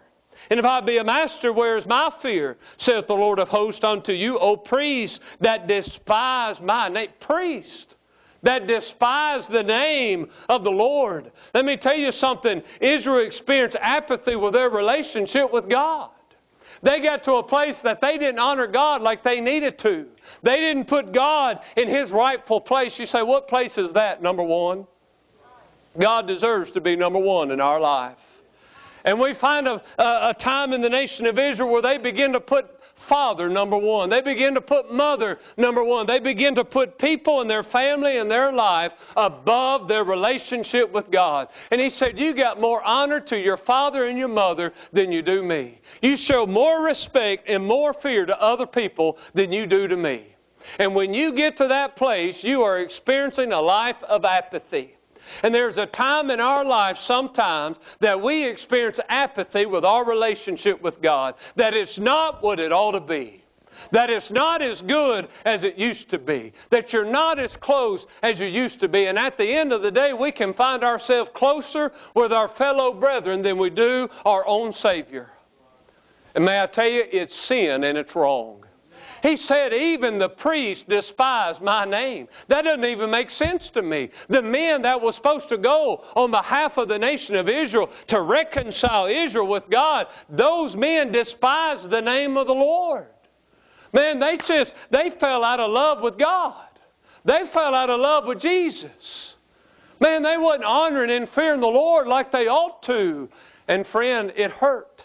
And 0.50 0.60
if 0.60 0.66
I 0.66 0.80
be 0.80 0.98
a 0.98 1.04
master, 1.04 1.52
where 1.52 1.76
is 1.76 1.86
my 1.86 2.10
fear? 2.10 2.56
Saith 2.76 3.06
the 3.06 3.16
Lord 3.16 3.38
of 3.38 3.48
hosts 3.48 3.84
unto 3.84 4.12
you, 4.12 4.38
O 4.38 4.56
priest 4.56 5.20
that 5.40 5.66
despise 5.66 6.60
my 6.60 6.88
name. 6.88 7.08
Priest 7.20 7.96
that 8.42 8.66
despise 8.66 9.48
the 9.48 9.64
name 9.64 10.28
of 10.48 10.62
the 10.62 10.70
Lord. 10.70 11.32
Let 11.52 11.64
me 11.64 11.76
tell 11.76 11.96
you 11.96 12.12
something. 12.12 12.62
Israel 12.80 13.26
experienced 13.26 13.76
apathy 13.80 14.36
with 14.36 14.52
their 14.52 14.70
relationship 14.70 15.52
with 15.52 15.68
God. 15.68 16.10
They 16.82 17.00
got 17.00 17.24
to 17.24 17.34
a 17.34 17.42
place 17.42 17.82
that 17.82 18.00
they 18.00 18.18
didn't 18.18 18.38
honor 18.38 18.66
God 18.66 19.02
like 19.02 19.22
they 19.22 19.40
needed 19.40 19.78
to. 19.78 20.06
They 20.42 20.56
didn't 20.56 20.84
put 20.84 21.12
God 21.12 21.60
in 21.76 21.88
His 21.88 22.12
rightful 22.12 22.60
place. 22.60 22.98
You 22.98 23.06
say, 23.06 23.22
what 23.22 23.48
place 23.48 23.78
is 23.78 23.94
that? 23.94 24.22
Number 24.22 24.42
one. 24.42 24.86
God 25.98 26.26
deserves 26.26 26.72
to 26.72 26.80
be 26.80 26.94
number 26.94 27.18
one 27.18 27.50
in 27.50 27.60
our 27.60 27.80
life. 27.80 28.18
And 29.06 29.20
we 29.20 29.34
find 29.34 29.68
a, 29.68 29.80
a, 29.98 30.30
a, 30.30 30.34
time 30.36 30.72
in 30.72 30.80
the 30.80 30.90
nation 30.90 31.26
of 31.26 31.38
Israel 31.38 31.70
where 31.70 31.80
they 31.80 31.96
begin 31.96 32.32
to 32.32 32.40
put 32.40 32.76
father 32.96 33.48
number 33.48 33.78
one. 33.78 34.10
They 34.10 34.20
begin 34.20 34.54
to 34.54 34.60
put 34.60 34.92
mother 34.92 35.38
number 35.56 35.84
one. 35.84 36.06
They 36.06 36.18
begin 36.18 36.56
to 36.56 36.64
put 36.64 36.98
people 36.98 37.40
and 37.40 37.48
their 37.48 37.62
family 37.62 38.18
and 38.18 38.28
their 38.28 38.52
life 38.52 38.92
above 39.16 39.86
their 39.86 40.02
relationship 40.02 40.90
with 40.90 41.08
God. 41.12 41.48
And 41.70 41.80
he 41.80 41.88
said, 41.88 42.18
You 42.18 42.34
got 42.34 42.60
more 42.60 42.82
honor 42.82 43.20
to 43.20 43.38
your 43.38 43.56
father 43.56 44.06
and 44.06 44.18
your 44.18 44.28
mother 44.28 44.72
than 44.92 45.12
you 45.12 45.22
do 45.22 45.44
me. 45.44 45.78
You 46.02 46.16
show 46.16 46.44
more 46.44 46.82
respect 46.82 47.48
and 47.48 47.64
more 47.64 47.94
fear 47.94 48.26
to 48.26 48.42
other 48.42 48.66
people 48.66 49.18
than 49.34 49.52
you 49.52 49.66
do 49.66 49.86
to 49.86 49.96
me. 49.96 50.26
And 50.80 50.96
when 50.96 51.14
you 51.14 51.32
get 51.32 51.58
to 51.58 51.68
that 51.68 51.94
place, 51.94 52.42
you 52.42 52.64
are 52.64 52.80
experiencing 52.80 53.52
a 53.52 53.60
life 53.60 54.02
of 54.02 54.24
apathy. 54.24 54.95
And 55.42 55.54
there's 55.54 55.78
a 55.78 55.86
time 55.86 56.30
in 56.30 56.40
our 56.40 56.64
life 56.64 56.98
sometimes 56.98 57.78
that 58.00 58.20
we 58.20 58.44
experience 58.44 59.00
apathy 59.08 59.66
with 59.66 59.84
our 59.84 60.04
relationship 60.04 60.82
with 60.82 61.00
God, 61.00 61.34
that 61.56 61.74
it's 61.74 61.98
not 61.98 62.42
what 62.42 62.60
it 62.60 62.72
ought 62.72 62.92
to 62.92 63.00
be. 63.00 63.42
That 63.90 64.08
it's 64.08 64.30
not 64.30 64.62
as 64.62 64.80
good 64.80 65.28
as 65.44 65.62
it 65.62 65.76
used 65.76 66.08
to 66.10 66.18
be. 66.18 66.52
That 66.70 66.92
you're 66.92 67.04
not 67.04 67.38
as 67.38 67.56
close 67.56 68.06
as 68.22 68.40
you 68.40 68.46
used 68.46 68.80
to 68.80 68.88
be. 68.88 69.06
And 69.06 69.18
at 69.18 69.36
the 69.36 69.46
end 69.46 69.72
of 69.72 69.82
the 69.82 69.90
day, 69.90 70.12
we 70.12 70.32
can 70.32 70.54
find 70.54 70.82
ourselves 70.82 71.30
closer 71.34 71.92
with 72.14 72.32
our 72.32 72.48
fellow 72.48 72.94
brethren 72.94 73.42
than 73.42 73.58
we 73.58 73.70
do 73.70 74.08
our 74.24 74.46
own 74.46 74.72
Savior. 74.72 75.28
And 76.34 76.44
may 76.44 76.62
I 76.62 76.66
tell 76.66 76.88
you, 76.88 77.04
it's 77.10 77.36
sin 77.36 77.84
and 77.84 77.98
it's 77.98 78.14
wrong. 78.14 78.64
He 79.26 79.36
said, 79.36 79.74
even 79.74 80.18
the 80.18 80.28
priests 80.28 80.84
despise 80.84 81.60
my 81.60 81.84
name. 81.84 82.28
That 82.46 82.62
doesn't 82.62 82.84
even 82.84 83.10
make 83.10 83.30
sense 83.30 83.70
to 83.70 83.82
me. 83.82 84.10
The 84.28 84.40
men 84.40 84.82
that 84.82 85.02
were 85.02 85.10
supposed 85.10 85.48
to 85.48 85.58
go 85.58 86.04
on 86.14 86.30
behalf 86.30 86.76
of 86.76 86.86
the 86.86 87.00
nation 87.00 87.34
of 87.34 87.48
Israel 87.48 87.90
to 88.06 88.20
reconcile 88.20 89.06
Israel 89.06 89.48
with 89.48 89.68
God, 89.68 90.06
those 90.28 90.76
men 90.76 91.10
despised 91.10 91.90
the 91.90 92.00
name 92.00 92.36
of 92.36 92.46
the 92.46 92.54
Lord. 92.54 93.08
Man, 93.92 94.20
they 94.20 94.36
just, 94.36 94.76
they 94.90 95.10
fell 95.10 95.42
out 95.42 95.58
of 95.58 95.72
love 95.72 96.02
with 96.02 96.18
God. 96.18 96.54
They 97.24 97.46
fell 97.46 97.74
out 97.74 97.90
of 97.90 97.98
love 97.98 98.28
with 98.28 98.38
Jesus. 98.38 99.36
Man, 99.98 100.22
they 100.22 100.38
wasn't 100.38 100.66
honoring 100.66 101.10
and 101.10 101.28
fearing 101.28 101.58
the 101.58 101.66
Lord 101.66 102.06
like 102.06 102.30
they 102.30 102.46
ought 102.46 102.80
to. 102.84 103.28
And 103.66 103.84
friend, 103.84 104.32
it 104.36 104.52
hurt. 104.52 104.95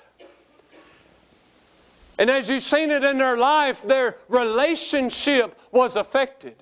And 2.22 2.30
as 2.30 2.48
you've 2.48 2.62
seen 2.62 2.92
it 2.92 3.04
in 3.04 3.18
their 3.18 3.36
life, 3.36 3.82
their 3.82 4.16
relationship 4.30 5.60
was 5.72 5.96
affected. 5.96 6.54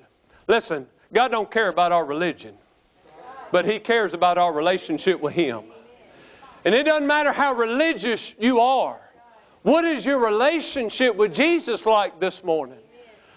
Listen, 0.48 0.88
God 1.12 1.34
don't 1.34 1.52
care 1.52 1.68
about 1.68 1.92
our 1.92 2.06
religion, 2.06 2.56
but 3.52 3.66
He 3.66 3.78
cares 3.78 4.14
about 4.14 4.38
our 4.38 4.54
relationship 4.54 5.20
with 5.20 5.34
Him. 5.34 5.64
And 6.64 6.74
it 6.74 6.84
doesn't 6.84 7.08
matter 7.08 7.34
how 7.34 7.56
religious 7.56 8.34
you 8.40 8.62
are. 8.62 9.02
What 9.64 9.84
is 9.84 10.06
your 10.06 10.20
relationship 10.20 11.18
with 11.18 11.34
Jesus 11.34 11.86
like 11.86 12.22
this 12.22 12.42
morning? 12.42 12.80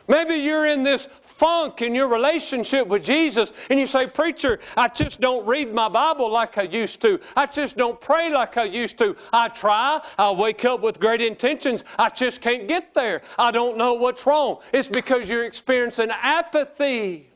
Maybe 0.07 0.37
you're 0.37 0.67
in 0.67 0.85
this 0.85 1.09
funk 1.43 1.83
in 1.83 1.93
your 1.93 2.07
relationship 2.07 2.87
with 2.87 3.03
Jesus 3.03 3.53
and 3.69 3.81
you 3.81 3.85
say, 3.85 4.07
Preacher, 4.07 4.61
I 4.77 4.87
just 4.87 5.21
don't 5.21 5.45
read 5.45 5.75
my 5.75 5.89
Bible 5.89 6.31
like 6.31 6.57
I 6.57 6.63
used 6.63 7.01
to. 7.01 7.19
I 7.37 7.47
just 7.47 7.77
don't 7.77 8.01
pray 8.01 8.33
like 8.33 8.57
I 8.57 8.63
used 8.63 8.97
to. 8.99 9.17
I 9.33 9.49
try. 9.49 10.01
I 10.19 10.31
wake 10.31 10.65
up 10.65 10.83
with 10.83 11.01
great 11.01 11.21
intentions. 11.21 11.83
I 11.99 12.11
just 12.11 12.43
can't 12.43 12.69
get 12.69 12.95
there. 12.95 13.23
I 13.41 13.51
don't 13.51 13.77
know 13.77 13.95
what's 13.95 14.25
wrong. 14.25 14.59
It's 14.73 14.87
because 14.87 15.29
you're 15.29 15.43
experiencing 15.43 16.11
apathy. 16.13 17.29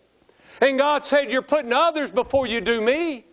And 0.61 0.79
God 0.79 1.05
said, 1.05 1.33
You're 1.33 1.43
putting 1.43 1.73
others 1.73 2.13
before 2.13 2.47
you 2.47 2.61
do 2.61 2.81
me. 2.81 3.25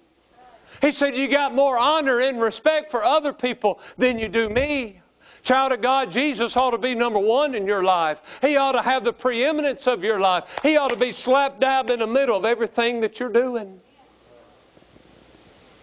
He 0.82 0.92
said, 0.92 1.16
You 1.16 1.28
got 1.28 1.54
more 1.54 1.78
honor 1.78 2.20
and 2.20 2.42
respect 2.42 2.90
for 2.90 3.04
other 3.04 3.32
people 3.32 3.80
than 4.00 4.18
you 4.18 4.28
do 4.28 4.50
me. 4.50 5.03
Child 5.43 5.73
of 5.73 5.82
God, 5.82 6.12
Jesus 6.12 6.56
ought 6.56 6.71
to 6.71 6.77
be 6.77 6.95
number 6.95 7.19
one 7.19 7.53
in 7.53 7.67
your 7.67 7.84
life. 7.84 8.21
He 8.41 8.56
ought 8.56 8.71
to 8.71 8.82
have 8.82 9.03
the 9.03 9.12
preeminence 9.12 9.88
of 9.88 10.01
your 10.01 10.19
life. 10.19 10.45
He 10.63 10.77
ought 10.77 10.89
to 10.89 10.95
be 10.95 11.12
slap 11.12 11.60
dab 11.60 11.89
in 11.89 11.99
the 11.99 12.08
middle 12.08 12.38
of 12.38 12.45
everything 12.45 13.01
that 13.01 13.19
you're 13.19 13.27
doing. 13.27 13.82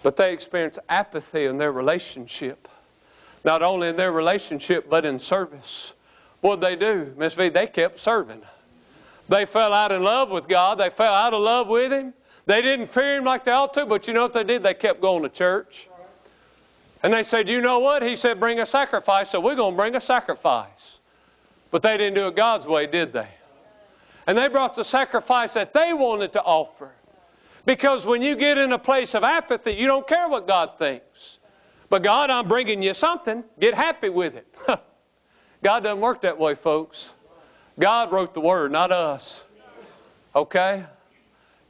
But 0.02 0.16
they 0.16 0.32
experience 0.32 0.78
apathy 0.88 1.44
in 1.44 1.58
their 1.58 1.72
relationship. 1.72 2.68
Not 3.44 3.62
only 3.62 3.88
in 3.88 3.96
their 3.96 4.12
relationship, 4.12 4.88
but 4.88 5.04
in 5.04 5.18
service. 5.18 5.92
What 6.40 6.60
did 6.60 6.66
they 6.66 6.76
do? 6.76 7.14
Miss 7.18 7.34
V, 7.34 7.50
they 7.50 7.66
kept 7.66 7.98
serving. 7.98 8.40
They 9.28 9.44
fell 9.44 9.74
out 9.74 9.92
in 9.92 10.02
love 10.02 10.30
with 10.30 10.48
God. 10.48 10.78
They 10.78 10.88
fell 10.88 11.12
out 11.12 11.34
of 11.34 11.42
love 11.42 11.68
with 11.68 11.92
Him. 11.92 12.14
They 12.46 12.62
didn't 12.62 12.86
fear 12.86 13.18
Him 13.18 13.24
like 13.24 13.44
they 13.44 13.52
ought 13.52 13.74
to, 13.74 13.84
but 13.84 14.08
you 14.08 14.14
know 14.14 14.22
what 14.22 14.32
they 14.32 14.44
did? 14.44 14.62
They 14.62 14.72
kept 14.72 15.02
going 15.02 15.22
to 15.22 15.28
church. 15.28 15.89
And 17.02 17.12
they 17.12 17.22
said, 17.22 17.48
You 17.48 17.60
know 17.60 17.78
what? 17.78 18.02
He 18.02 18.16
said, 18.16 18.40
Bring 18.40 18.60
a 18.60 18.66
sacrifice, 18.66 19.30
so 19.30 19.40
we're 19.40 19.54
going 19.54 19.74
to 19.74 19.76
bring 19.76 19.96
a 19.96 20.00
sacrifice. 20.00 20.98
But 21.70 21.82
they 21.82 21.96
didn't 21.96 22.14
do 22.14 22.26
it 22.26 22.36
God's 22.36 22.66
way, 22.66 22.86
did 22.86 23.12
they? 23.12 23.28
And 24.26 24.36
they 24.36 24.48
brought 24.48 24.74
the 24.74 24.84
sacrifice 24.84 25.54
that 25.54 25.72
they 25.72 25.92
wanted 25.92 26.32
to 26.34 26.42
offer. 26.42 26.90
Because 27.64 28.06
when 28.06 28.22
you 28.22 28.36
get 28.36 28.58
in 28.58 28.72
a 28.72 28.78
place 28.78 29.14
of 29.14 29.22
apathy, 29.22 29.72
you 29.72 29.86
don't 29.86 30.06
care 30.06 30.28
what 30.28 30.46
God 30.46 30.78
thinks. 30.78 31.38
But 31.88 32.02
God, 32.02 32.30
I'm 32.30 32.48
bringing 32.48 32.82
you 32.82 32.94
something. 32.94 33.44
Get 33.58 33.74
happy 33.74 34.08
with 34.08 34.36
it. 34.36 34.46
God 35.62 35.82
doesn't 35.82 36.00
work 36.00 36.22
that 36.22 36.38
way, 36.38 36.54
folks. 36.54 37.12
God 37.78 38.12
wrote 38.12 38.34
the 38.34 38.40
Word, 38.40 38.72
not 38.72 38.92
us. 38.92 39.44
Okay? 40.34 40.84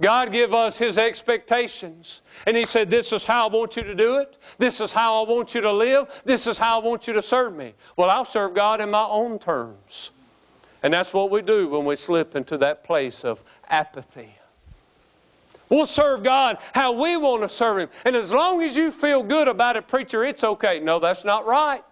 God 0.01 0.33
give 0.33 0.55
us 0.55 0.79
His 0.79 0.97
expectations. 0.97 2.23
And 2.47 2.57
He 2.57 2.65
said, 2.65 2.91
This 2.91 3.13
is 3.13 3.25
how 3.25 3.49
I 3.49 3.53
want 3.53 3.77
you 3.77 3.83
to 3.83 3.95
do 3.95 4.19
it. 4.19 4.37
This 4.59 4.81
is 4.81 4.93
how 4.93 5.23
I 5.25 5.29
want 5.29 5.55
you 5.55 5.61
to 5.61 5.73
live. 5.73 6.09
This 6.25 6.47
is 6.47 6.57
how 6.57 6.81
I 6.81 6.85
want 6.85 7.07
you 7.07 7.13
to 7.15 7.23
serve 7.23 7.55
me. 7.55 7.75
Well, 7.97 8.09
I'll 8.09 8.25
serve 8.25 8.55
God 8.55 8.81
in 8.81 8.91
my 8.91 9.05
own 9.05 9.39
terms. 9.39 10.11
And 10.83 10.95
that's 10.95 11.13
what 11.13 11.31
we 11.31 11.43
do 11.43 11.69
when 11.69 11.85
we 11.85 11.97
slip 11.97 12.35
into 12.35 12.57
that 12.59 12.85
place 12.85 13.25
of 13.25 13.43
apathy. 13.69 14.35
We'll 15.69 15.87
serve 15.87 16.23
God 16.23 16.59
how 16.73 17.01
we 17.01 17.17
want 17.17 17.43
to 17.43 17.49
serve 17.49 17.79
Him. 17.79 17.89
And 18.05 18.17
as 18.17 18.33
long 18.33 18.63
as 18.63 18.77
you 18.77 18.91
feel 18.91 19.23
good 19.23 19.49
about 19.49 19.77
it, 19.77 19.87
preacher, 19.87 20.25
it's 20.25 20.43
okay. 20.43 20.81
No, 20.81 20.99
that's 20.99 21.25
not 21.25 21.47
right. 21.47 21.85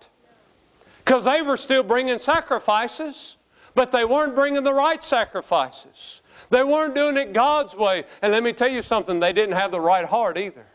Because 1.05 1.25
they 1.25 1.43
were 1.43 1.57
still 1.57 1.83
bringing 1.83 2.19
sacrifices, 2.19 3.37
but 3.75 3.93
they 3.93 4.05
weren't 4.05 4.35
bringing 4.35 4.65
the 4.65 4.75
right 4.75 5.03
sacrifices. 5.05 6.23
They 6.51 6.65
weren't 6.65 6.95
doing 6.95 7.17
it 7.17 7.33
God's 7.33 7.75
way. 7.75 8.05
And 8.23 8.33
let 8.33 8.43
me 8.43 8.53
tell 8.53 8.69
you 8.69 8.83
something, 8.83 9.21
they 9.21 9.33
didn't 9.33 9.57
have 9.57 9.71
the 9.71 9.81
right 9.81 10.05
heart 10.05 10.39
either. 10.39 10.67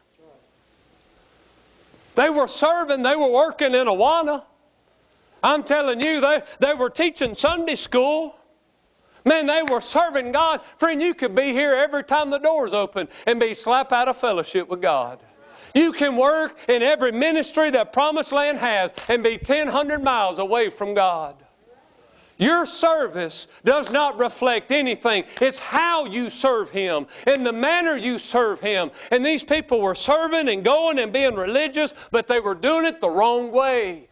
They 2.15 2.29
were 2.29 2.47
serving, 2.47 3.01
they 3.01 3.15
were 3.15 3.31
working 3.31 3.73
in 3.73 3.87
Awana. 3.87 4.43
I'm 5.41 5.63
telling 5.63 5.99
you, 5.99 6.21
they, 6.21 6.41
they 6.59 6.73
were 6.73 6.89
teaching 6.89 7.35
Sunday 7.35 7.75
school. 7.75 8.35
Man, 9.25 9.45
they 9.45 9.63
were 9.63 9.81
serving 9.81 10.31
God. 10.31 10.61
Friend, 10.77 11.01
you 11.01 11.13
could 11.13 11.33
be 11.33 11.53
here 11.53 11.73
every 11.73 12.03
time 12.03 12.29
the 12.29 12.37
doors 12.37 12.73
open 12.73 13.07
and 13.25 13.39
be 13.39 13.53
slap 13.53 13.91
out 13.91 14.07
of 14.07 14.17
fellowship 14.17 14.67
with 14.67 14.81
God. 14.81 15.19
You 15.73 15.91
can 15.91 16.15
work 16.15 16.57
in 16.67 16.83
every 16.83 17.11
ministry 17.11 17.71
that 17.71 17.93
Promised 17.93 18.31
Land 18.31 18.59
has 18.59 18.91
and 19.07 19.23
be 19.23 19.37
1,000 19.37 20.03
miles 20.03 20.39
away 20.39 20.69
from 20.69 20.93
God. 20.93 21.35
Your 22.43 22.65
service 22.65 23.47
does 23.63 23.89
not 23.89 24.19
reflect 24.19 24.73
anything. 24.73 25.23
It's 25.39 25.57
how 25.57 26.05
you 26.05 26.29
serve 26.29 26.69
Him 26.69 27.07
and 27.25 27.45
the 27.45 27.53
manner 27.53 27.95
you 27.95 28.17
serve 28.17 28.59
Him. 28.59 28.91
And 29.11 29.25
these 29.25 29.43
people 29.43 29.79
were 29.79 29.95
serving 29.95 30.49
and 30.49 30.61
going 30.61 30.99
and 30.99 31.13
being 31.13 31.35
religious, 31.35 31.93
but 32.11 32.27
they 32.27 32.41
were 32.41 32.53
doing 32.53 32.83
it 32.83 32.99
the 32.99 33.09
wrong 33.09 33.53
way. 33.53 34.09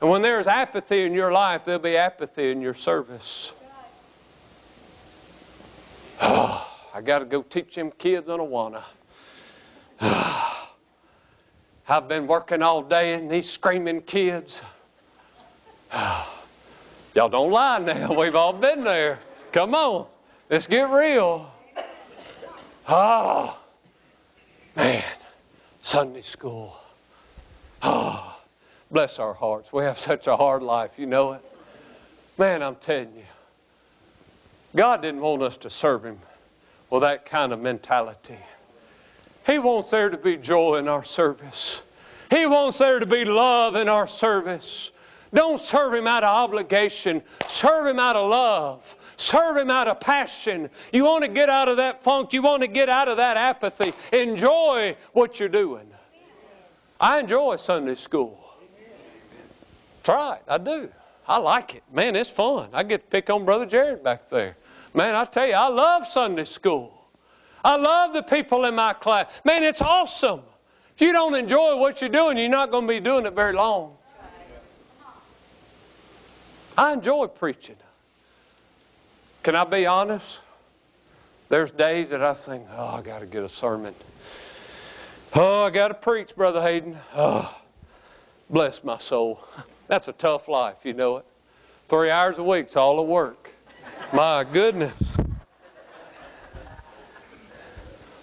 And 0.00 0.08
when 0.08 0.22
there's 0.22 0.46
apathy 0.46 1.04
in 1.04 1.12
your 1.12 1.32
life, 1.32 1.64
there'll 1.64 1.80
be 1.80 1.96
apathy 1.96 2.52
in 2.52 2.60
your 2.60 2.74
service. 2.74 3.52
Oh, 6.20 6.66
I 6.94 7.00
got 7.00 7.18
to 7.18 7.24
go 7.24 7.42
teach 7.42 7.74
them 7.74 7.90
kids 7.90 8.28
on 8.28 8.38
Awana. 8.38 8.84
I've 11.88 12.06
been 12.06 12.28
working 12.28 12.62
all 12.62 12.82
day 12.82 13.14
and 13.14 13.28
these 13.28 13.50
screaming 13.50 14.02
kids. 14.02 14.62
Y'all 17.14 17.28
don't 17.28 17.50
lie 17.50 17.78
now. 17.78 18.12
We've 18.18 18.34
all 18.34 18.52
been 18.52 18.84
there. 18.84 19.18
Come 19.52 19.74
on. 19.74 20.06
Let's 20.48 20.66
get 20.66 20.90
real. 20.90 21.52
Oh, 22.88 23.58
man. 24.76 25.04
Sunday 25.80 26.22
school. 26.22 26.76
Oh, 27.82 28.36
bless 28.90 29.18
our 29.18 29.32
hearts. 29.32 29.72
We 29.72 29.84
have 29.84 29.98
such 29.98 30.26
a 30.26 30.36
hard 30.36 30.62
life. 30.62 30.92
You 30.98 31.06
know 31.06 31.32
it. 31.32 31.44
Man, 32.38 32.62
I'm 32.62 32.76
telling 32.76 33.14
you. 33.16 33.24
God 34.74 35.02
didn't 35.02 35.20
want 35.20 35.42
us 35.42 35.56
to 35.58 35.70
serve 35.70 36.04
Him 36.04 36.18
with 36.90 37.02
that 37.02 37.26
kind 37.26 37.52
of 37.52 37.60
mentality. 37.60 38.38
He 39.46 39.58
wants 39.58 39.90
there 39.90 40.10
to 40.10 40.16
be 40.16 40.36
joy 40.36 40.76
in 40.76 40.86
our 40.86 41.04
service. 41.04 41.82
He 42.30 42.46
wants 42.46 42.78
there 42.78 43.00
to 43.00 43.06
be 43.06 43.24
love 43.24 43.74
in 43.74 43.88
our 43.88 44.06
service. 44.06 44.90
Don't 45.32 45.60
serve 45.60 45.94
Him 45.94 46.06
out 46.06 46.24
of 46.24 46.28
obligation. 46.28 47.22
Serve 47.46 47.86
Him 47.86 47.98
out 47.98 48.16
of 48.16 48.28
love. 48.28 48.96
Serve 49.16 49.56
Him 49.56 49.70
out 49.70 49.86
of 49.86 50.00
passion. 50.00 50.70
You 50.92 51.04
want 51.04 51.24
to 51.24 51.30
get 51.30 51.48
out 51.48 51.68
of 51.68 51.76
that 51.76 52.02
funk. 52.02 52.32
You 52.32 52.42
want 52.42 52.62
to 52.62 52.68
get 52.68 52.88
out 52.88 53.08
of 53.08 53.18
that 53.18 53.36
apathy. 53.36 53.92
Enjoy 54.12 54.96
what 55.12 55.38
you're 55.38 55.48
doing. 55.48 55.88
I 57.00 57.20
enjoy 57.20 57.56
Sunday 57.56 57.94
school. 57.94 58.38
That's 60.02 60.08
right, 60.08 60.40
I 60.48 60.58
do. 60.58 60.88
I 61.26 61.38
like 61.38 61.76
it. 61.76 61.82
Man, 61.92 62.16
it's 62.16 62.28
fun. 62.28 62.70
I 62.72 62.82
get 62.82 63.02
to 63.02 63.06
pick 63.08 63.30
on 63.30 63.44
Brother 63.44 63.66
Jared 63.66 64.02
back 64.02 64.28
there. 64.30 64.56
Man, 64.94 65.14
I 65.14 65.24
tell 65.24 65.46
you, 65.46 65.54
I 65.54 65.68
love 65.68 66.06
Sunday 66.06 66.44
school. 66.44 66.92
I 67.64 67.76
love 67.76 68.12
the 68.12 68.22
people 68.22 68.64
in 68.64 68.74
my 68.74 68.94
class. 68.94 69.26
Man, 69.44 69.62
it's 69.62 69.80
awesome. 69.80 70.40
If 70.94 71.02
you 71.02 71.12
don't 71.12 71.34
enjoy 71.34 71.76
what 71.76 72.00
you're 72.00 72.10
doing, 72.10 72.36
you're 72.36 72.48
not 72.48 72.70
going 72.70 72.86
to 72.86 72.88
be 72.88 73.00
doing 73.00 73.26
it 73.26 73.34
very 73.34 73.52
long. 73.52 73.96
I 76.80 76.94
enjoy 76.94 77.26
preaching. 77.26 77.76
Can 79.42 79.54
I 79.54 79.64
be 79.64 79.84
honest? 79.84 80.38
There's 81.50 81.70
days 81.70 82.08
that 82.08 82.22
I 82.22 82.32
think, 82.32 82.64
oh, 82.74 82.86
I 82.86 83.02
got 83.02 83.18
to 83.18 83.26
get 83.26 83.42
a 83.42 83.50
sermon. 83.50 83.94
Oh, 85.34 85.64
I 85.64 85.68
got 85.68 85.88
to 85.88 85.94
preach, 85.94 86.34
Brother 86.34 86.62
Hayden. 86.62 86.96
Oh, 87.14 87.54
bless 88.48 88.82
my 88.82 88.96
soul. 88.96 89.44
That's 89.88 90.08
a 90.08 90.14
tough 90.14 90.48
life, 90.48 90.76
you 90.82 90.94
know 90.94 91.18
it. 91.18 91.26
Three 91.90 92.08
hours 92.08 92.38
a 92.38 92.42
week's 92.42 92.76
all 92.76 92.96
the 92.96 93.02
work. 93.02 93.50
My 94.14 94.42
goodness. 94.50 95.18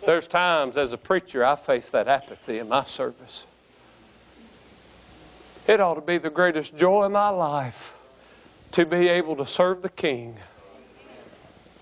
There's 0.03 0.25
times 0.25 0.77
as 0.77 0.93
a 0.93 0.97
preacher 0.97 1.45
I 1.45 1.57
face 1.57 1.91
that 1.91 2.07
apathy 2.07 2.57
in 2.57 2.69
my 2.69 2.85
service. 2.85 3.45
It 5.67 5.79
ought 5.79 5.93
to 5.93 6.01
be 6.01 6.17
the 6.17 6.31
greatest 6.31 6.75
joy 6.75 7.05
in 7.05 7.11
my 7.11 7.29
life 7.29 7.93
to 8.73 8.85
be 8.85 9.07
able 9.07 9.35
to 9.37 9.45
serve 9.45 9.81
the 9.81 9.89
King. 9.89 10.37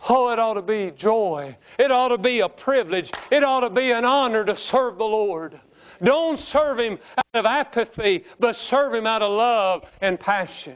Oh, 0.08 0.30
it 0.30 0.40
ought 0.40 0.54
to 0.54 0.62
be 0.62 0.92
joy. 0.92 1.56
It 1.80 1.92
ought 1.92 2.10
to 2.10 2.18
be 2.18 2.42
a 2.42 2.50
privilege. 2.50 3.12
It 3.32 3.44
ought 3.44 3.62
to 3.62 3.70
be 3.70 3.92
an 3.92 4.06
honor 4.06 4.46
to 4.46 4.56
serve 4.56 4.98
the 4.98 5.06
Lord. 5.06 5.60
Don't 6.04 6.38
serve 6.38 6.80
Him 6.80 7.00
out 7.18 7.26
of 7.34 7.46
apathy, 7.46 8.24
but 8.40 8.56
serve 8.56 8.94
Him 8.94 9.08
out 9.08 9.22
of 9.22 9.32
love 9.32 9.92
and 10.02 10.20
passion. 10.20 10.76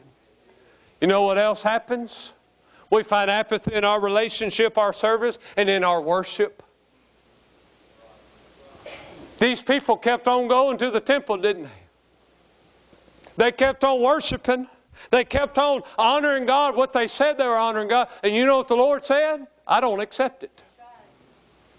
You 1.00 1.08
know 1.08 1.24
what 1.24 1.38
else 1.38 1.62
happens? 1.62 2.34
We 2.90 3.04
find 3.04 3.30
apathy 3.30 3.76
in 3.76 3.84
our 3.84 4.00
relationship, 4.02 4.78
our 4.78 4.94
service, 4.94 5.38
and 5.56 5.70
in 5.70 5.84
our 5.84 6.02
worship. 6.02 6.64
These 9.38 9.62
people 9.62 9.96
kept 9.96 10.28
on 10.28 10.48
going 10.48 10.80
to 10.80 10.90
the 10.90 11.00
temple, 11.00 11.38
didn't 11.38 11.64
they? 11.64 11.70
They 13.38 13.52
kept 13.52 13.84
on 13.84 14.02
worshiping. 14.02 14.68
They 15.12 15.24
kept 15.26 15.58
on 15.58 15.82
honoring 15.98 16.46
God, 16.46 16.76
what 16.76 16.94
they 16.94 17.08
said 17.08 17.38
they 17.38 17.48
were 17.48 17.58
honoring 17.58 17.88
God. 17.88 18.10
And 18.24 18.36
you 18.36 18.46
know 18.46 18.58
what 18.58 18.68
the 18.68 18.76
Lord 18.76 19.06
said? 19.06 19.48
I 19.68 19.80
don't 19.80 20.00
accept 20.00 20.44
it. 20.44 20.62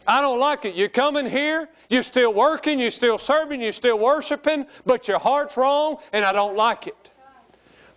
I 0.07 0.21
don't 0.21 0.41
like 0.41 0.65
it. 0.65 0.75
You're 0.75 0.89
coming 0.89 1.27
here, 1.27 1.69
you're 1.89 2.03
still 2.03 2.33
working, 2.33 2.81
you're 2.81 2.91
still 2.91 3.19
serving, 3.19 3.61
you're 3.61 3.73
still 3.73 3.99
worshiping, 3.99 4.67
but 4.87 5.07
your 5.07 5.19
heart's 5.19 5.57
wrong, 5.57 5.99
and 6.13 6.25
I 6.25 6.33
don't 6.33 6.57
like 6.57 6.87
it. 6.87 6.97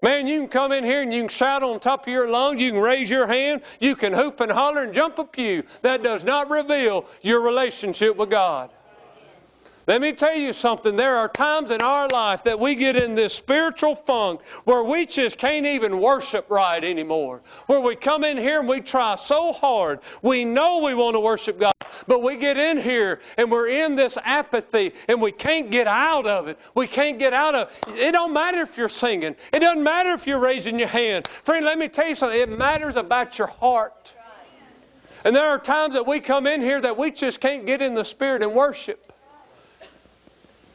Man, 0.03 0.27
you 0.27 0.41
can 0.41 0.49
come 0.49 0.73
in 0.73 0.83
here 0.83 1.01
and 1.01 1.13
you 1.13 1.21
can 1.21 1.29
shout 1.29 1.63
on 1.63 1.79
top 1.79 2.05
of 2.05 2.11
your 2.11 2.29
lungs, 2.29 2.61
you 2.61 2.71
can 2.71 2.81
raise 2.81 3.09
your 3.09 3.25
hand, 3.25 3.61
you 3.79 3.95
can 3.95 4.11
hoop 4.11 4.41
and 4.41 4.51
holler 4.51 4.83
and 4.83 4.93
jump 4.93 5.17
a 5.17 5.23
pew. 5.23 5.63
That 5.81 6.03
does 6.03 6.25
not 6.25 6.49
reveal 6.49 7.05
your 7.21 7.39
relationship 7.39 8.17
with 8.17 8.29
God. 8.29 8.69
Let 9.85 10.01
me 10.01 10.13
tell 10.13 10.35
you 10.35 10.53
something. 10.53 10.95
There 10.95 11.17
are 11.17 11.27
times 11.27 11.69
in 11.69 11.81
our 11.81 12.07
life 12.07 12.43
that 12.45 12.57
we 12.57 12.73
get 12.75 12.95
in 12.95 13.15
this 13.15 13.33
spiritual 13.33 13.95
funk 13.95 14.41
where 14.63 14.81
we 14.81 15.05
just 15.05 15.37
can't 15.37 15.65
even 15.65 15.99
worship 15.99 16.49
right 16.49 16.81
anymore. 16.81 17.41
Where 17.67 17.81
we 17.81 17.95
come 17.97 18.23
in 18.23 18.37
here 18.37 18.61
and 18.61 18.69
we 18.69 18.79
try 18.79 19.15
so 19.15 19.51
hard. 19.51 19.99
We 20.21 20.45
know 20.45 20.79
we 20.79 20.93
want 20.93 21.15
to 21.15 21.19
worship 21.19 21.59
God, 21.59 21.73
but 22.07 22.23
we 22.23 22.37
get 22.37 22.57
in 22.57 22.77
here 22.77 23.19
and 23.37 23.51
we're 23.51 23.67
in 23.67 23.97
this 23.97 24.17
apathy 24.23 24.93
and 25.09 25.21
we 25.21 25.33
can't 25.33 25.69
get 25.69 25.87
out 25.87 26.27
of 26.27 26.47
it. 26.47 26.57
We 26.75 26.87
can't 26.87 27.19
get 27.19 27.33
out 27.33 27.53
of 27.53 27.69
it. 27.87 27.97
It 27.97 28.11
don't 28.13 28.31
matter 28.31 28.61
if 28.61 28.77
you're 28.77 28.87
singing. 28.87 29.35
It 29.51 29.59
doesn't 29.59 29.83
matter 29.83 30.11
if 30.11 30.25
you're 30.25 30.39
raising 30.39 30.79
your 30.79 30.87
hand. 30.87 31.27
Friend, 31.43 31.65
let 31.65 31.77
me 31.77 31.89
tell 31.89 32.07
you 32.07 32.15
something. 32.15 32.39
It 32.39 32.57
matters 32.57 32.95
about 32.95 33.37
your 33.37 33.47
heart. 33.47 34.13
And 35.25 35.35
there 35.35 35.49
are 35.49 35.59
times 35.59 35.93
that 35.93 36.07
we 36.07 36.21
come 36.21 36.47
in 36.47 36.61
here 36.61 36.79
that 36.79 36.97
we 36.97 37.11
just 37.11 37.41
can't 37.41 37.65
get 37.65 37.81
in 37.81 37.93
the 37.93 38.05
spirit 38.05 38.43
and 38.43 38.53
worship. 38.53 39.12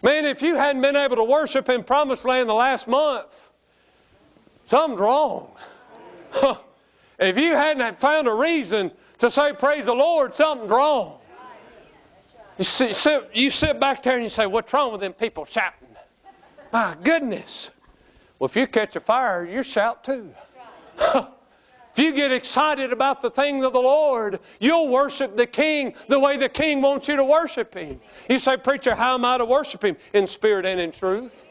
Man, 0.03 0.25
if 0.27 0.43
you 0.43 0.55
hadn't 0.55 0.83
been 0.83 0.97
able 0.97 1.17
to 1.17 1.25
worship 1.25 1.69
in 1.69 1.83
Promised 1.83 2.25
Land 2.25 2.49
the 2.49 2.55
last 2.55 2.87
month, 2.87 3.51
something's 4.67 5.01
wrong. 5.01 5.51
if 7.19 7.37
you 7.37 7.53
hadn't 7.53 7.99
found 7.99 8.29
a 8.29 8.35
reason 8.35 8.93
to 9.19 9.31
say 9.31 9.53
praise 9.53 9.87
the 9.87 9.95
Lord, 9.95 10.35
something's 10.37 10.71
wrong. 10.71 11.19
You 12.59 12.65
sit, 12.65 13.31
you 13.35 13.51
sit 13.51 13.79
back 13.79 14.03
there 14.03 14.15
and 14.15 14.25
you 14.25 14.31
say, 14.31 14.47
What's 14.47 14.73
wrong 14.73 14.91
with 14.93 15.01
them 15.01 15.13
people 15.13 15.45
shouting? 15.45 15.89
My 16.73 16.97
goodness. 17.03 17.71
Well, 18.39 18.47
if 18.47 18.57
you 18.57 18.67
catch 18.67 18.95
a 18.97 19.01
fire, 19.01 19.45
you 19.45 19.63
shout 19.63 20.05
too. 20.05 20.31
If 21.99 22.05
you 22.05 22.13
get 22.13 22.31
excited 22.31 22.93
about 22.93 23.23
the 23.23 23.31
things 23.31 23.65
of 23.65 23.73
the 23.73 23.81
Lord, 23.81 24.39
you'll 24.61 24.87
worship 24.87 25.37
the 25.37 25.49
King 25.49 25.95
the 26.07 26.21
way 26.21 26.37
the 26.37 26.49
King 26.49 26.81
wants 26.81 27.09
you 27.09 27.17
to 27.17 27.25
worship 27.25 27.75
Him. 27.75 28.01
You 28.31 28.39
say, 28.39 28.57
Preacher, 28.57 28.95
how 28.95 29.15
am 29.15 29.25
I 29.25 29.37
to 29.37 29.45
worship 29.45 29.83
Him? 29.83 29.97
In 30.13 30.29
spirit 30.29 30.65
and 30.65 30.81
in 30.81 30.93
truth. 30.93 31.45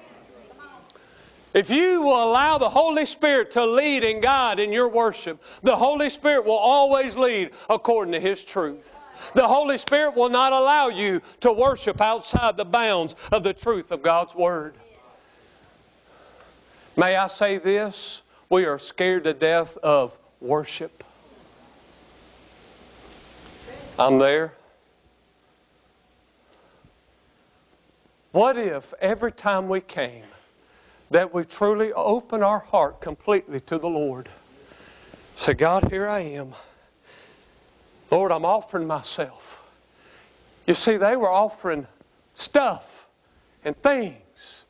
If 1.53 1.69
you 1.69 2.01
will 2.01 2.31
allow 2.31 2.57
the 2.57 2.69
Holy 2.69 3.05
Spirit 3.05 3.51
to 3.51 3.65
lead 3.65 4.05
and 4.05 4.23
guide 4.23 4.61
in 4.61 4.71
your 4.71 4.87
worship, 4.87 5.43
the 5.63 5.75
Holy 5.75 6.09
Spirit 6.09 6.45
will 6.45 6.53
always 6.53 7.17
lead 7.17 7.51
according 7.69 8.13
to 8.13 8.19
His 8.21 8.41
truth. 8.41 9.03
The 9.33 9.45
Holy 9.45 9.77
Spirit 9.77 10.15
will 10.15 10.29
not 10.29 10.53
allow 10.53 10.87
you 10.87 11.21
to 11.41 11.51
worship 11.51 11.99
outside 11.99 12.55
the 12.55 12.63
bounds 12.63 13.17
of 13.33 13.43
the 13.43 13.53
truth 13.53 13.91
of 13.91 14.01
God's 14.01 14.33
Word. 14.33 14.75
May 16.95 17.17
I 17.17 17.27
say 17.27 17.57
this? 17.57 18.21
We 18.49 18.63
are 18.63 18.79
scared 18.79 19.25
to 19.25 19.33
death 19.33 19.75
of 19.83 20.17
worship. 20.41 21.03
I'm 23.99 24.19
there. 24.19 24.53
What 28.31 28.57
if 28.57 28.93
every 29.01 29.31
time 29.31 29.67
we 29.67 29.81
came 29.81 30.23
that 31.09 31.33
we 31.33 31.43
truly 31.43 31.93
open 31.93 32.43
our 32.43 32.59
heart 32.59 33.01
completely 33.01 33.59
to 33.61 33.79
the 33.79 33.89
Lord? 33.89 34.29
Say, 35.37 35.53
God, 35.53 35.89
here 35.89 36.07
I 36.07 36.19
am. 36.19 36.53
Lord, 38.11 38.31
I'm 38.31 38.45
offering 38.45 38.87
myself. 38.87 39.63
You 40.67 40.73
see, 40.73 40.97
they 40.97 41.15
were 41.15 41.31
offering 41.31 41.87
stuff 42.33 43.07
and 43.65 43.75
things. 43.81 44.65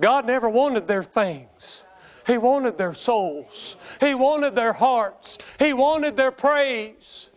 God 0.00 0.26
never 0.26 0.48
wanted 0.48 0.86
their 0.86 1.04
things. 1.04 1.84
He 2.26 2.38
wanted 2.38 2.76
their 2.76 2.94
souls. 2.94 3.76
He 4.00 4.14
wanted 4.14 4.56
their 4.56 4.72
hearts. 4.72 5.38
He 5.58 5.72
wanted 5.72 6.16
their 6.16 6.32
praise. 6.32 7.28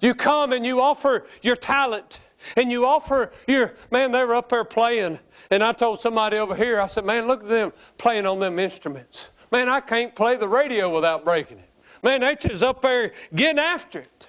You 0.00 0.14
come 0.14 0.52
and 0.52 0.66
you 0.66 0.80
offer 0.80 1.26
your 1.42 1.56
talent. 1.56 2.18
and 2.56 2.70
you 2.70 2.86
offer 2.86 3.30
your, 3.46 3.74
man, 3.90 4.12
they 4.12 4.24
were 4.24 4.34
up 4.34 4.48
there 4.48 4.64
playing. 4.64 5.18
And 5.50 5.62
I 5.62 5.72
told 5.72 6.00
somebody 6.00 6.38
over 6.38 6.54
here, 6.54 6.80
I 6.80 6.86
said, 6.86 7.04
man, 7.04 7.26
look 7.26 7.42
at 7.42 7.48
them 7.48 7.72
playing 7.98 8.26
on 8.26 8.38
them 8.38 8.58
instruments. 8.58 9.30
Man, 9.50 9.68
I 9.68 9.80
can't 9.80 10.14
play 10.14 10.36
the 10.36 10.48
radio 10.48 10.92
without 10.94 11.24
breaking 11.24 11.58
it. 11.58 11.68
Man, 12.02 12.20
they 12.20 12.34
just 12.34 12.62
up 12.62 12.82
there 12.82 13.12
getting 13.34 13.58
after 13.58 14.00
it. 14.00 14.26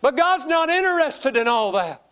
But 0.00 0.16
God's 0.16 0.46
not 0.46 0.70
interested 0.70 1.36
in 1.36 1.48
all 1.48 1.72
that. 1.72 2.07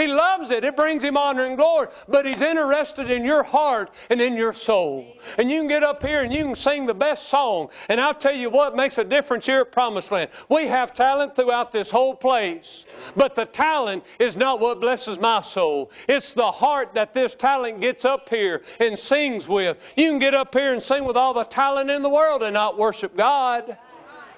He 0.00 0.06
loves 0.06 0.50
it. 0.50 0.64
It 0.64 0.76
brings 0.76 1.04
Him 1.04 1.16
honor 1.16 1.44
and 1.44 1.56
glory. 1.56 1.88
But 2.08 2.24
He's 2.24 2.40
interested 2.40 3.10
in 3.10 3.24
your 3.24 3.42
heart 3.42 3.90
and 4.08 4.20
in 4.20 4.34
your 4.34 4.52
soul. 4.52 5.06
And 5.38 5.50
you 5.50 5.58
can 5.60 5.68
get 5.68 5.82
up 5.82 6.02
here 6.02 6.22
and 6.22 6.32
you 6.32 6.44
can 6.44 6.54
sing 6.54 6.86
the 6.86 6.94
best 6.94 7.28
song. 7.28 7.68
And 7.88 8.00
I'll 8.00 8.14
tell 8.14 8.34
you 8.34 8.48
what 8.48 8.74
makes 8.74 8.98
a 8.98 9.04
difference 9.04 9.46
here 9.46 9.60
at 9.60 9.72
Promised 9.72 10.10
Land. 10.10 10.30
We 10.48 10.66
have 10.68 10.94
talent 10.94 11.36
throughout 11.36 11.70
this 11.70 11.90
whole 11.90 12.14
place. 12.14 12.84
But 13.14 13.34
the 13.34 13.44
talent 13.44 14.04
is 14.18 14.36
not 14.36 14.60
what 14.60 14.80
blesses 14.80 15.18
my 15.18 15.42
soul. 15.42 15.90
It's 16.08 16.32
the 16.32 16.50
heart 16.50 16.94
that 16.94 17.12
this 17.12 17.34
talent 17.34 17.80
gets 17.80 18.04
up 18.04 18.28
here 18.28 18.62
and 18.78 18.98
sings 18.98 19.46
with. 19.46 19.76
You 19.96 20.08
can 20.08 20.18
get 20.18 20.34
up 20.34 20.54
here 20.54 20.72
and 20.72 20.82
sing 20.82 21.04
with 21.04 21.16
all 21.16 21.34
the 21.34 21.44
talent 21.44 21.90
in 21.90 22.02
the 22.02 22.08
world 22.08 22.42
and 22.42 22.54
not 22.54 22.78
worship 22.78 23.16
God. 23.16 23.76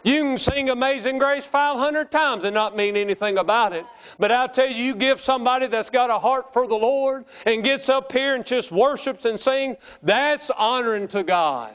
You 0.04 0.22
can 0.22 0.38
sing 0.38 0.68
Amazing 0.68 1.18
Grace 1.18 1.46
500 1.46 2.10
times 2.10 2.44
and 2.44 2.54
not 2.54 2.76
mean 2.76 2.96
anything 2.96 3.38
about 3.38 3.72
it. 3.72 3.86
But 4.18 4.32
I'll 4.32 4.48
tell 4.48 4.68
you, 4.68 4.74
you 4.74 4.94
give 4.96 5.20
somebody 5.20 5.68
that's 5.68 5.90
got 5.90 6.10
a 6.10 6.18
heart 6.18 6.52
for 6.52 6.66
the 6.66 6.74
Lord 6.74 7.24
and 7.46 7.62
gets 7.62 7.88
up 7.88 8.10
here 8.10 8.34
and 8.34 8.44
just 8.44 8.72
worships 8.72 9.24
and 9.24 9.38
sings, 9.38 9.76
that's 10.02 10.50
honoring 10.50 11.08
to 11.08 11.22
God. 11.22 11.72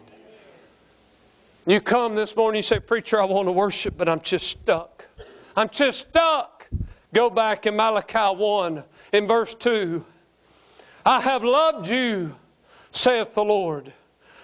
You 1.66 1.80
come 1.82 2.16
this 2.16 2.36
morning, 2.36 2.60
you 2.60 2.64
say, 2.64 2.80
Preacher, 2.80 3.22
I 3.22 3.26
want 3.26 3.48
to 3.48 3.52
worship, 3.52 3.98
but 3.98 4.10
I'm 4.10 4.22
just 4.22 4.48
stuck. 4.48 5.06
I'm 5.56 5.70
just 5.70 6.00
stuck. 6.00 6.68
Go 7.14 7.30
back 7.30 7.66
in 7.66 7.76
Malachi 7.76 8.38
1 8.38 8.84
in 9.14 9.28
verse 9.28 9.54
2. 9.56 10.04
I 11.06 11.22
have 11.22 11.44
loved 11.44 11.88
you, 11.88 12.36
saith 12.92 13.34
the 13.34 13.44
Lord. 13.44 13.94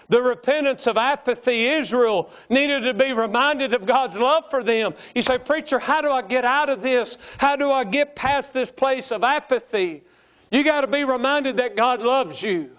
The 0.10 0.22
repentance 0.22 0.88
of 0.88 0.98
apathy, 0.98 1.68
Israel 1.68 2.30
needed 2.50 2.84
to 2.84 2.94
be 2.94 3.14
reminded 3.14 3.74
of 3.74 3.86
God's 3.86 4.18
love 4.18 4.50
for 4.50 4.64
them. 4.64 4.94
You 5.16 5.22
say, 5.22 5.38
Preacher, 5.38 5.80
how 5.80 6.02
do 6.02 6.10
I 6.10 6.22
get 6.22 6.46
out 6.46 6.70
of 6.70 6.82
this? 6.82 7.18
How 7.38 7.56
do 7.56 7.72
I 7.72 7.84
get 7.84 8.16
past 8.16 8.54
this 8.54 8.70
place 8.70 9.12
of 9.12 9.24
apathy? 9.24 10.04
You 10.52 10.64
got 10.64 10.82
to 10.82 10.88
be 10.88 11.04
reminded 11.04 11.58
that 11.58 11.76
God 11.76 12.02
loves 12.02 12.42
you. 12.42 12.72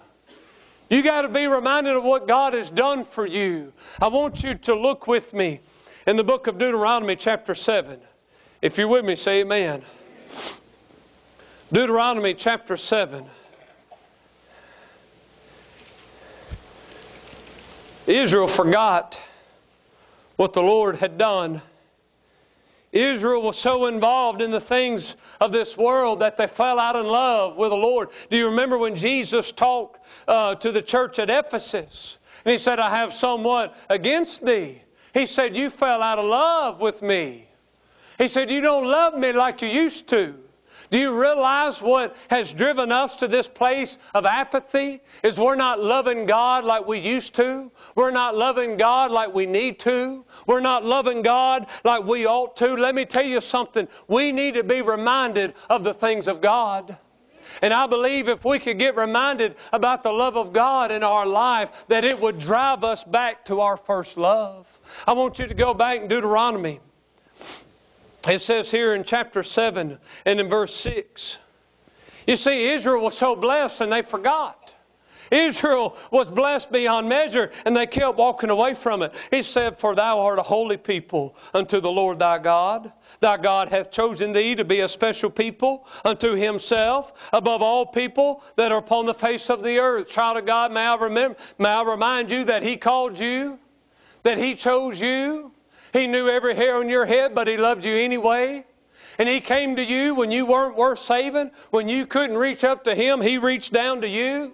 You 0.91 1.03
got 1.03 1.23
to 1.23 1.29
be 1.29 1.47
reminded 1.47 1.97
of 1.97 2.05
what 2.05 2.29
God 2.29 2.53
has 2.53 2.71
done 2.71 3.05
for 3.05 3.27
you. 3.27 3.73
I 4.01 4.09
want 4.09 4.45
you 4.45 4.55
to 4.55 4.75
look 4.75 5.07
with 5.07 5.33
me 5.33 5.61
in 6.07 6.17
the 6.17 6.25
book 6.25 6.47
of 6.47 6.59
Deuteronomy, 6.59 7.17
chapter 7.17 7.55
7. 7.55 7.99
If 8.61 8.79
you're 8.79 8.89
with 8.89 9.05
me, 9.05 9.17
say 9.17 9.41
amen. 9.41 9.83
Deuteronomy, 11.73 12.35
chapter 12.35 12.77
7. 12.77 13.25
Israel 18.07 18.49
forgot 18.49 19.21
what 20.37 20.53
the 20.53 20.63
Lord 20.63 20.97
had 20.97 21.17
done. 21.17 21.63
Israel 22.93 23.43
was 23.43 23.59
so 23.59 23.87
involved 23.87 24.41
in 24.41 24.51
the 24.51 24.61
things 24.61 25.17
of 25.41 25.53
this 25.53 25.77
world 25.77 26.21
that 26.21 26.37
they 26.37 26.47
fell 26.47 26.79
out 26.79 26.95
in 26.95 27.07
love 27.07 27.57
with 27.57 27.71
the 27.71 27.77
Lord. 27.77 28.11
Do 28.31 28.37
you 28.37 28.51
remember 28.51 28.79
when 28.79 28.95
Jesus 28.95 29.51
talked 29.51 29.99
uh, 30.29 30.55
to 30.57 30.71
the 30.71 30.83
church 30.83 31.19
at 31.19 31.29
Ephesus? 31.29 32.19
And 32.45 32.53
he 32.53 32.59
said, 32.59 32.79
I 32.79 32.97
have 32.97 33.13
somewhat 33.13 33.75
against 33.89 34.45
thee. 34.45 34.81
He 35.13 35.27
said, 35.27 35.57
You 35.57 35.71
fell 35.71 36.03
out 36.03 36.19
of 36.19 36.27
love 36.27 36.81
with 36.81 37.03
me. 37.03 37.49
He 38.19 38.29
said, 38.29 38.51
You 38.51 38.61
don't 38.61 38.87
love 38.87 39.19
me 39.19 39.33
like 39.33 39.63
you 39.63 39.69
used 39.69 40.09
to. 40.09 40.35
Do 40.91 40.99
you 40.99 41.19
realize 41.19 41.81
what 41.83 42.17
has 42.29 42.53
driven 42.53 42.93
us 42.93 43.17
to 43.17 43.29
this 43.29 43.49
place 43.49 43.99
of 44.15 44.27
apathy? 44.27 45.01
Is 45.23 45.39
we're 45.39 45.57
not 45.57 45.83
loving 45.83 46.27
God 46.27 46.65
like 46.65 46.87
we 46.87 46.99
used 46.99 47.35
to. 47.37 47.71
We're 47.95 48.11
not 48.11 48.37
loving 48.37 48.77
God 48.77 49.11
like 49.11 49.35
we 49.35 49.47
need 49.47 49.79
to. 49.81 50.25
We're 50.47 50.61
not 50.61 50.85
loving 50.85 51.23
God 51.23 51.67
like 51.85 52.05
we 52.05 52.27
ought 52.27 52.57
to. 52.57 52.75
Let 52.75 52.95
me 52.95 53.05
tell 53.05 53.25
you 53.25 53.41
something. 53.41 53.89
We 54.09 54.33
need 54.33 54.55
to 54.55 54.63
be 54.63 54.83
reminded 54.83 55.55
of 55.71 55.85
the 55.85 55.95
things 55.95 56.29
of 56.29 56.41
God. 56.41 56.97
And 57.63 57.73
I 57.73 57.87
believe 57.87 58.29
if 58.29 58.45
we 58.45 58.59
could 58.59 58.79
get 58.79 58.97
reminded 58.97 59.57
about 59.73 60.03
the 60.03 60.13
love 60.13 60.37
of 60.37 60.53
God 60.53 60.91
in 60.91 61.03
our 61.03 61.27
life, 61.27 61.71
that 61.89 62.05
it 62.05 62.19
would 62.19 62.39
drive 62.39 62.85
us 62.85 63.05
back 63.05 63.45
to 63.47 63.61
our 63.61 63.77
first 63.77 64.17
love. 64.17 64.67
I 65.07 65.13
want 65.13 65.39
you 65.39 65.47
to 65.47 65.55
go 65.55 65.75
back 65.75 66.01
in 66.01 66.09
Deuteronomy. 66.09 66.81
It 68.27 68.41
says 68.41 68.71
here 68.71 68.95
in 68.95 69.05
chapter 69.05 69.43
7 69.43 69.99
and 70.25 70.41
in 70.41 70.49
verse 70.49 70.75
6. 70.75 71.39
You 72.27 72.37
see, 72.37 72.71
Israel 72.71 73.03
was 73.03 73.17
so 73.17 73.37
blessed 73.37 73.81
and 73.83 73.93
they 73.93 74.03
forgot. 74.03 74.75
Israel 75.31 75.97
was 76.11 76.31
blessed 76.31 76.71
beyond 76.71 77.09
measure 77.09 77.51
and 77.65 77.77
they 77.77 77.87
kept 77.87 78.17
walking 78.17 78.51
away 78.51 78.75
from 78.75 79.03
it. 79.03 79.13
He 79.31 79.43
said, 79.43 79.79
For 79.79 79.95
thou 79.95 80.21
art 80.21 80.39
a 80.39 80.43
holy 80.43 80.77
people 80.77 81.37
unto 81.53 81.81
the 81.81 81.91
Lord 81.91 82.19
thy 82.19 82.39
God. 82.39 82.93
Thy 83.21 83.37
God 83.37 83.69
hath 83.69 83.91
chosen 83.91 84.33
thee 84.33 84.55
to 84.55 84.65
be 84.65 84.81
a 84.81 84.89
special 84.89 85.31
people 85.31 85.87
unto 86.05 86.35
himself 86.35 87.13
above 87.33 87.63
all 87.63 87.87
people 87.87 88.43
that 88.57 88.73
are 88.73 88.79
upon 88.79 89.07
the 89.07 89.15
face 89.15 89.51
of 89.51 89.63
the 89.63 89.79
earth. 89.79 90.09
Child 90.09 90.39
of 90.39 90.47
God, 90.47 90.73
may 90.73 90.87
I, 90.87 90.97
remember, 90.97 91.37
may 91.59 91.71
I 91.71 91.83
remind 91.83 92.31
you 92.31 92.45
that 92.45 92.63
he 92.63 92.77
called 92.77 93.19
you, 93.19 93.59
that 94.23 94.39
he 94.39 94.55
chose 94.55 95.01
you, 95.01 95.53
he 95.95 96.09
knew 96.09 96.29
every 96.29 96.57
hair 96.57 96.77
on 96.77 96.89
your 96.89 97.07
head, 97.07 97.37
but 97.37 97.47
He 97.47 97.57
loved 97.57 97.85
you 97.85 97.97
anyway. 97.97 98.65
And 99.17 99.29
He 99.29 99.41
came 99.41 99.77
to 99.77 99.83
you 99.83 100.17
when 100.17 100.33
you 100.33 100.45
weren't 100.45 100.77
worth 100.77 100.99
saving. 100.99 101.53
When 101.71 101.89
you 101.89 102.05
couldn't 102.05 102.37
reach 102.37 102.65
up 102.65 102.83
to 102.85 102.97
Him, 102.97 103.21
He 103.21 103.39
reached 103.39 103.73
down 103.73 104.01
to 104.01 104.09
you. 104.09 104.53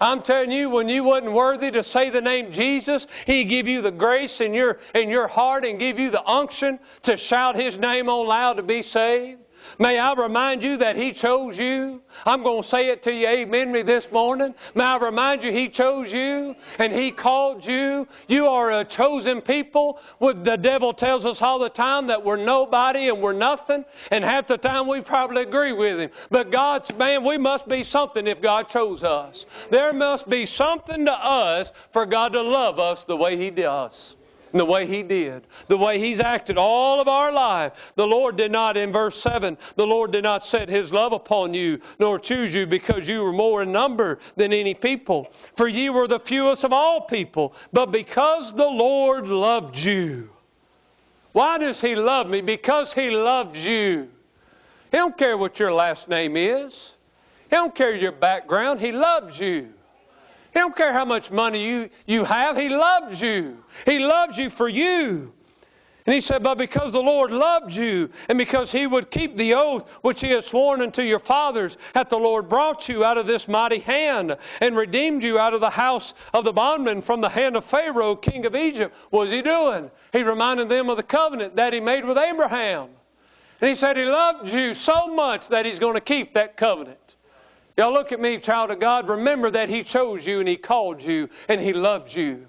I'm 0.00 0.22
telling 0.22 0.52
you, 0.52 0.70
when 0.70 0.88
you 0.88 1.02
wasn't 1.02 1.32
worthy 1.32 1.72
to 1.72 1.82
say 1.82 2.08
the 2.08 2.22
name 2.22 2.52
Jesus, 2.52 3.08
He 3.26 3.44
give 3.44 3.66
you 3.66 3.82
the 3.82 3.90
grace 3.90 4.40
in 4.40 4.54
your 4.54 4.78
in 4.94 5.10
your 5.10 5.26
heart 5.26 5.64
and 5.64 5.76
give 5.78 5.98
you 5.98 6.08
the 6.08 6.24
unction 6.24 6.78
to 7.02 7.16
shout 7.16 7.56
His 7.56 7.76
name 7.76 8.08
on 8.08 8.28
loud 8.28 8.56
to 8.58 8.62
be 8.62 8.80
saved. 8.80 9.40
May 9.80 9.98
I 9.98 10.12
remind 10.12 10.62
you 10.62 10.76
that 10.76 10.94
He 10.94 11.10
chose 11.10 11.58
you? 11.58 12.02
I'm 12.26 12.42
going 12.42 12.60
to 12.62 12.68
say 12.68 12.88
it 12.90 13.02
to 13.04 13.14
you, 13.14 13.26
amen, 13.26 13.72
me 13.72 13.80
this 13.80 14.12
morning. 14.12 14.54
May 14.74 14.84
I 14.84 14.98
remind 14.98 15.42
you 15.42 15.50
He 15.50 15.70
chose 15.70 16.12
you 16.12 16.54
and 16.78 16.92
He 16.92 17.10
called 17.10 17.64
you. 17.64 18.06
You 18.28 18.48
are 18.48 18.70
a 18.70 18.84
chosen 18.84 19.40
people. 19.40 19.98
The 20.20 20.58
devil 20.60 20.92
tells 20.92 21.24
us 21.24 21.40
all 21.40 21.58
the 21.58 21.70
time 21.70 22.08
that 22.08 22.22
we're 22.22 22.36
nobody 22.36 23.08
and 23.08 23.22
we're 23.22 23.32
nothing, 23.32 23.86
and 24.10 24.22
half 24.22 24.48
the 24.48 24.58
time 24.58 24.86
we 24.86 25.00
probably 25.00 25.42
agree 25.44 25.72
with 25.72 25.98
him. 25.98 26.10
But 26.28 26.52
God's 26.52 26.94
man, 26.94 27.24
we 27.24 27.38
must 27.38 27.66
be 27.66 27.82
something 27.82 28.26
if 28.26 28.42
God 28.42 28.68
chose 28.68 29.02
us. 29.02 29.46
There 29.70 29.94
must 29.94 30.28
be 30.28 30.44
something 30.44 31.06
to 31.06 31.12
us 31.12 31.72
for 31.92 32.04
God 32.04 32.34
to 32.34 32.42
love 32.42 32.78
us 32.78 33.04
the 33.04 33.16
way 33.16 33.38
He 33.38 33.48
does 33.48 34.14
the 34.58 34.64
way 34.64 34.86
He 34.86 35.02
did, 35.02 35.46
the 35.68 35.76
way 35.76 35.98
He's 35.98 36.20
acted 36.20 36.58
all 36.58 37.00
of 37.00 37.08
our 37.08 37.32
life. 37.32 37.92
The 37.96 38.06
Lord 38.06 38.36
did 38.36 38.52
not, 38.52 38.76
in 38.76 38.92
verse 38.92 39.20
7, 39.20 39.56
the 39.76 39.86
Lord 39.86 40.12
did 40.12 40.24
not 40.24 40.44
set 40.44 40.68
His 40.68 40.92
love 40.92 41.12
upon 41.12 41.54
you, 41.54 41.80
nor 41.98 42.18
choose 42.18 42.52
you 42.52 42.66
because 42.66 43.08
you 43.08 43.22
were 43.22 43.32
more 43.32 43.62
in 43.62 43.72
number 43.72 44.18
than 44.36 44.52
any 44.52 44.74
people. 44.74 45.32
For 45.56 45.68
ye 45.68 45.90
were 45.90 46.08
the 46.08 46.20
fewest 46.20 46.64
of 46.64 46.72
all 46.72 47.02
people, 47.02 47.54
but 47.72 47.86
because 47.86 48.52
the 48.54 48.66
Lord 48.66 49.26
loved 49.26 49.78
you. 49.78 50.30
Why 51.32 51.58
does 51.58 51.80
He 51.80 51.94
love 51.94 52.28
me? 52.28 52.40
Because 52.40 52.92
He 52.92 53.10
loves 53.10 53.64
you. 53.64 54.08
He 54.90 54.96
don't 54.96 55.16
care 55.16 55.38
what 55.38 55.58
your 55.58 55.72
last 55.72 56.08
name 56.08 56.36
is. 56.36 56.94
He 57.48 57.56
don't 57.56 57.74
care 57.74 57.94
your 57.94 58.12
background. 58.12 58.80
He 58.80 58.92
loves 58.92 59.38
you. 59.38 59.72
He 60.52 60.58
don't 60.58 60.76
care 60.76 60.92
how 60.92 61.04
much 61.04 61.30
money 61.30 61.64
you, 61.64 61.90
you 62.06 62.24
have. 62.24 62.56
He 62.56 62.68
loves 62.68 63.20
you. 63.20 63.58
He 63.86 63.98
loves 63.98 64.36
you 64.36 64.50
for 64.50 64.68
you. 64.68 65.32
And 66.06 66.14
he 66.14 66.20
said, 66.20 66.42
But 66.42 66.58
because 66.58 66.92
the 66.92 67.02
Lord 67.02 67.30
loved 67.30 67.72
you, 67.72 68.10
and 68.28 68.38
because 68.38 68.72
he 68.72 68.86
would 68.86 69.10
keep 69.10 69.36
the 69.36 69.54
oath 69.54 69.88
which 70.02 70.20
he 70.20 70.30
has 70.30 70.46
sworn 70.46 70.80
unto 70.80 71.02
your 71.02 71.18
fathers, 71.18 71.76
hath 71.94 72.08
the 72.08 72.18
Lord 72.18 72.48
brought 72.48 72.88
you 72.88 73.04
out 73.04 73.18
of 73.18 73.26
this 73.26 73.46
mighty 73.46 73.78
hand, 73.78 74.36
and 74.60 74.76
redeemed 74.76 75.22
you 75.22 75.38
out 75.38 75.54
of 75.54 75.60
the 75.60 75.70
house 75.70 76.14
of 76.32 76.44
the 76.44 76.52
bondman 76.52 77.02
from 77.02 77.20
the 77.20 77.28
hand 77.28 77.54
of 77.54 77.64
Pharaoh, 77.64 78.16
king 78.16 78.46
of 78.46 78.56
Egypt. 78.56 78.94
What 79.10 79.20
was 79.20 79.30
he 79.30 79.42
doing? 79.42 79.90
He 80.12 80.22
reminded 80.22 80.68
them 80.68 80.90
of 80.90 80.96
the 80.96 81.02
covenant 81.02 81.56
that 81.56 81.72
he 81.72 81.80
made 81.80 82.04
with 82.04 82.18
Abraham. 82.18 82.88
And 83.60 83.68
he 83.68 83.76
said 83.76 83.96
he 83.96 84.04
loved 84.04 84.48
you 84.48 84.72
so 84.74 85.08
much 85.14 85.48
that 85.48 85.66
he's 85.66 85.78
going 85.78 85.94
to 85.94 86.00
keep 86.00 86.34
that 86.34 86.56
covenant. 86.56 86.98
Y'all 87.76 87.92
look 87.92 88.12
at 88.12 88.20
me, 88.20 88.38
child 88.38 88.70
of 88.70 88.80
God. 88.80 89.08
Remember 89.08 89.50
that 89.50 89.68
He 89.68 89.82
chose 89.82 90.26
you 90.26 90.40
and 90.40 90.48
He 90.48 90.56
called 90.56 91.02
you 91.02 91.28
and 91.48 91.60
He 91.60 91.72
loves 91.72 92.14
you. 92.14 92.46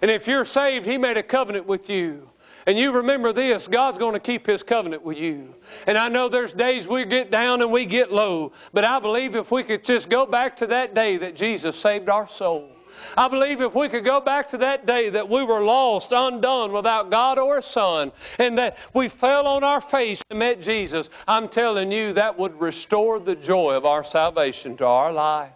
And 0.00 0.10
if 0.10 0.26
you're 0.26 0.44
saved, 0.44 0.86
He 0.86 0.98
made 0.98 1.16
a 1.16 1.22
covenant 1.22 1.66
with 1.66 1.88
you. 1.88 2.28
And 2.66 2.78
you 2.78 2.92
remember 2.92 3.32
this 3.32 3.66
God's 3.66 3.98
going 3.98 4.14
to 4.14 4.20
keep 4.20 4.46
His 4.46 4.62
covenant 4.62 5.02
with 5.02 5.18
you. 5.18 5.54
And 5.86 5.98
I 5.98 6.08
know 6.08 6.28
there's 6.28 6.52
days 6.52 6.86
we 6.86 7.04
get 7.04 7.30
down 7.30 7.60
and 7.62 7.72
we 7.72 7.84
get 7.84 8.12
low, 8.12 8.52
but 8.72 8.84
I 8.84 9.00
believe 9.00 9.36
if 9.36 9.50
we 9.50 9.62
could 9.62 9.84
just 9.84 10.08
go 10.08 10.26
back 10.26 10.56
to 10.58 10.66
that 10.68 10.94
day 10.94 11.16
that 11.18 11.34
Jesus 11.34 11.76
saved 11.76 12.08
our 12.08 12.28
soul 12.28 12.70
I 13.16 13.28
believe 13.28 13.60
if 13.60 13.74
we 13.74 13.88
could 13.88 14.04
go 14.04 14.20
back 14.20 14.48
to 14.50 14.58
that 14.58 14.86
day 14.86 15.10
that 15.10 15.28
we 15.28 15.44
were 15.44 15.62
lost, 15.62 16.12
undone, 16.12 16.72
without 16.72 17.10
God 17.10 17.38
or 17.38 17.62
Son, 17.62 18.12
and 18.38 18.58
that 18.58 18.78
we 18.94 19.08
fell 19.08 19.46
on 19.46 19.64
our 19.64 19.80
face 19.80 20.22
and 20.30 20.38
met 20.38 20.62
Jesus, 20.62 21.10
I'm 21.28 21.48
telling 21.48 21.92
you 21.92 22.14
that 22.14 22.38
would 22.38 22.60
restore 22.60 23.20
the 23.20 23.36
joy 23.36 23.74
of 23.74 23.84
our 23.84 24.04
salvation 24.04 24.76
to 24.78 24.86
our 24.86 25.12
life. 25.12 25.52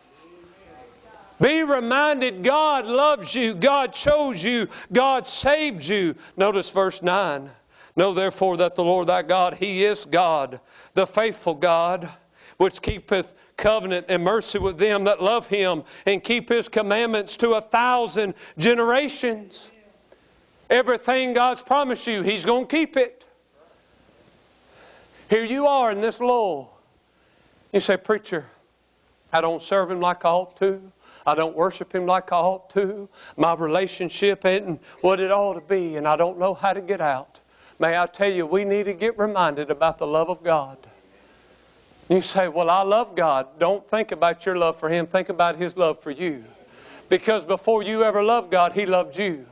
Be 1.41 1.63
reminded 1.63 2.43
God 2.43 2.87
loves 2.87 3.35
you, 3.35 3.55
God 3.55 3.93
chose 3.93 4.43
you, 4.43 4.69
God 4.93 5.29
saved 5.29 5.87
you. 5.87 6.15
Notice 6.37 6.71
verse 6.71 7.03
9. 7.03 7.51
Know 7.95 8.13
therefore 8.13 8.59
that 8.59 8.75
the 8.75 8.85
Lord 8.85 9.07
thy 9.07 9.23
God, 9.23 9.55
He 9.55 9.85
is 9.85 10.05
God, 10.07 10.61
the 10.95 11.07
faithful 11.07 11.55
God, 11.55 12.09
which 12.59 12.81
keepeth 12.81 13.35
covenant 13.57 14.07
and 14.09 14.23
mercy 14.23 14.59
with 14.59 14.79
them 14.79 15.05
that 15.05 15.23
love 15.23 15.49
Him 15.49 15.85
and 16.05 16.23
keep 16.23 16.49
His 16.49 16.69
commandments 16.69 17.37
to 17.39 17.55
a 17.55 17.61
thousand 17.61 18.35
generations. 18.59 19.71
Everything 20.69 21.33
God's 21.33 21.63
promised 21.63 22.07
you, 22.07 22.23
He's 22.23 22.45
going 22.45 22.67
to 22.67 22.71
keep 22.71 22.97
it. 22.97 23.25
Here 25.29 25.45
you 25.45 25.67
are 25.67 25.91
in 25.91 26.01
this 26.01 26.21
lull. 26.21 26.77
You 27.73 27.81
say, 27.81 27.97
Preacher, 27.97 28.47
I 29.33 29.41
don't 29.41 29.63
serve 29.63 29.91
Him 29.91 30.01
like 30.01 30.25
I 30.25 30.31
ought 30.31 30.57
to. 30.59 30.81
I 31.27 31.35
don't 31.35 31.57
worship 31.57 31.93
Him 31.93 32.07
like 32.07 32.33
I 32.33 32.37
ought 32.37 32.71
to. 32.71 33.09
My 33.37 33.55
relationship 33.55 34.45
isn't 34.45 34.81
what 35.01 35.19
it 35.19 35.33
ought 35.33 35.55
to 35.55 35.61
be, 35.61 35.97
and 35.97 36.07
I 36.07 36.17
don't 36.17 36.39
know 36.39 36.55
how 36.55 36.73
to 36.73 36.81
get 36.81 37.01
out. 37.01 37.41
May 37.79 37.99
I 37.99 38.07
tell 38.07 38.31
you, 38.31 38.47
we 38.47 38.65
need 38.65 38.85
to 38.85 38.95
get 38.95 39.19
reminded 39.19 39.71
about 39.71 39.99
the 39.99 40.07
love 40.07 40.31
of 40.31 40.43
God. 40.43 40.79
You 42.09 42.21
say, 42.21 42.49
Well, 42.49 42.71
I 42.71 42.83
love 42.83 43.15
God. 43.15 43.47
Don't 43.59 43.89
think 43.91 44.13
about 44.13 44.47
your 44.47 44.57
love 44.57 44.79
for 44.79 44.89
Him, 44.89 45.07
think 45.07 45.29
about 45.29 45.57
His 45.57 45.77
love 45.77 46.01
for 46.01 46.11
you. 46.11 46.45
Because 47.09 47.45
before 47.45 47.83
you 47.83 48.05
ever 48.05 48.23
loved 48.23 48.51
God, 48.51 48.73
He 48.73 48.87
loved 48.87 49.17
you. 49.17 49.47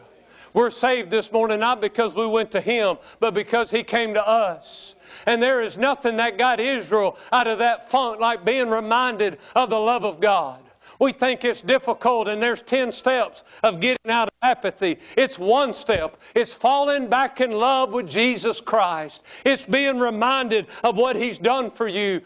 We're 0.53 0.71
saved 0.71 1.11
this 1.11 1.33
morning 1.33 1.61
not 1.61 1.81
because 1.81 2.15
we 2.15 2.27
went 2.27 2.53
to 2.53 2.61
Him, 2.61 2.97
but 3.19 3.35
because 3.35 3.71
He 3.71 3.83
came 3.83 4.15
to 4.15 4.27
us. 4.27 4.95
And 5.27 5.43
there 5.43 5.61
is 5.61 5.77
nothing 5.77 6.17
that 6.19 6.39
got 6.39 6.61
Israel 6.61 7.19
out 7.33 7.47
of 7.47 7.59
that 7.59 7.91
funk 7.91 8.21
like 8.21 8.45
being 8.45 8.69
reminded 8.69 9.39
of 9.55 9.71
the 9.71 9.79
love 9.79 10.05
of 10.05 10.21
God. 10.21 10.61
We 11.01 11.13
think 11.13 11.45
it's 11.45 11.61
difficult, 11.61 12.29
and 12.29 12.43
there's 12.43 12.63
10 12.63 12.93
steps 12.93 13.45
of 13.63 13.81
getting 13.81 14.11
out 14.11 14.29
of 14.29 14.35
apathy. 14.43 14.99
It's 15.17 15.39
one 15.39 15.75
step. 15.75 16.17
It's 16.35 16.53
falling 16.53 17.09
back 17.09 17.41
in 17.41 17.51
love 17.51 17.93
with 17.93 18.09
Jesus 18.09 18.61
Christ. 18.61 19.23
It's 19.45 19.65
being 19.65 19.99
reminded 19.99 20.67
of 20.83 20.97
what 20.97 21.17
He's 21.17 21.39
done 21.39 21.71
for 21.71 21.89
you. 21.89 22.21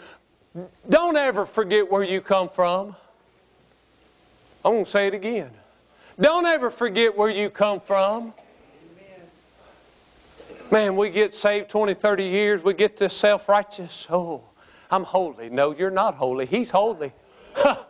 Don't 0.88 1.16
ever 1.16 1.46
forget 1.46 1.90
where 1.90 2.02
you 2.02 2.20
come 2.20 2.48
from. 2.48 2.94
I'm 4.64 4.72
going 4.72 4.84
to 4.84 4.90
say 4.90 5.06
it 5.06 5.14
again. 5.14 5.50
Don't 6.20 6.46
ever 6.46 6.70
forget 6.70 7.16
where 7.16 7.30
you 7.30 7.48
come 7.48 7.80
from. 7.80 8.34
Man, 10.70 10.96
we 10.96 11.08
get 11.08 11.34
saved 11.34 11.70
20, 11.70 11.94
30 11.94 12.24
years, 12.24 12.62
we 12.62 12.74
get 12.74 12.98
this 12.98 13.14
self 13.14 13.48
righteous. 13.48 14.06
Oh, 14.10 14.42
I'm 14.90 15.04
holy. 15.04 15.48
No, 15.48 15.74
you're 15.74 15.90
not 15.90 16.14
holy. 16.14 16.44
He's 16.44 16.70
holy. 16.70 17.12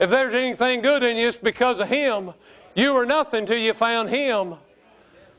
if 0.00 0.10
there's 0.10 0.34
anything 0.34 0.80
good 0.80 1.02
in 1.02 1.16
you, 1.16 1.28
it's 1.28 1.36
because 1.36 1.78
of 1.78 1.88
Him. 1.88 2.32
You 2.74 2.94
were 2.94 3.06
nothing 3.06 3.46
till 3.46 3.58
you 3.58 3.74
found 3.74 4.08
Him. 4.08 4.54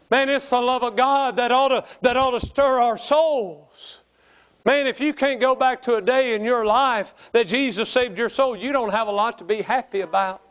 Man, 0.09 0.29
it's 0.29 0.49
the 0.49 0.61
love 0.61 0.83
of 0.83 0.95
God 0.95 1.37
that 1.37 1.51
ought 1.51 1.69
to, 1.69 1.85
that 2.01 2.17
ought 2.17 2.39
to 2.39 2.45
stir 2.45 2.79
our 2.79 2.97
souls. 2.97 3.99
Man, 4.63 4.85
if 4.85 4.99
you 4.99 5.13
can't 5.13 5.39
go 5.39 5.55
back 5.55 5.81
to 5.83 5.95
a 5.95 6.01
day 6.01 6.35
in 6.35 6.43
your 6.43 6.65
life 6.65 7.13
that 7.31 7.47
Jesus 7.47 7.89
saved 7.89 8.17
your 8.17 8.29
soul, 8.29 8.55
you 8.55 8.71
don't 8.71 8.91
have 8.91 9.07
a 9.07 9.11
lot 9.11 9.39
to 9.39 9.43
be 9.43 9.61
happy 9.61 10.01
about. 10.01 10.41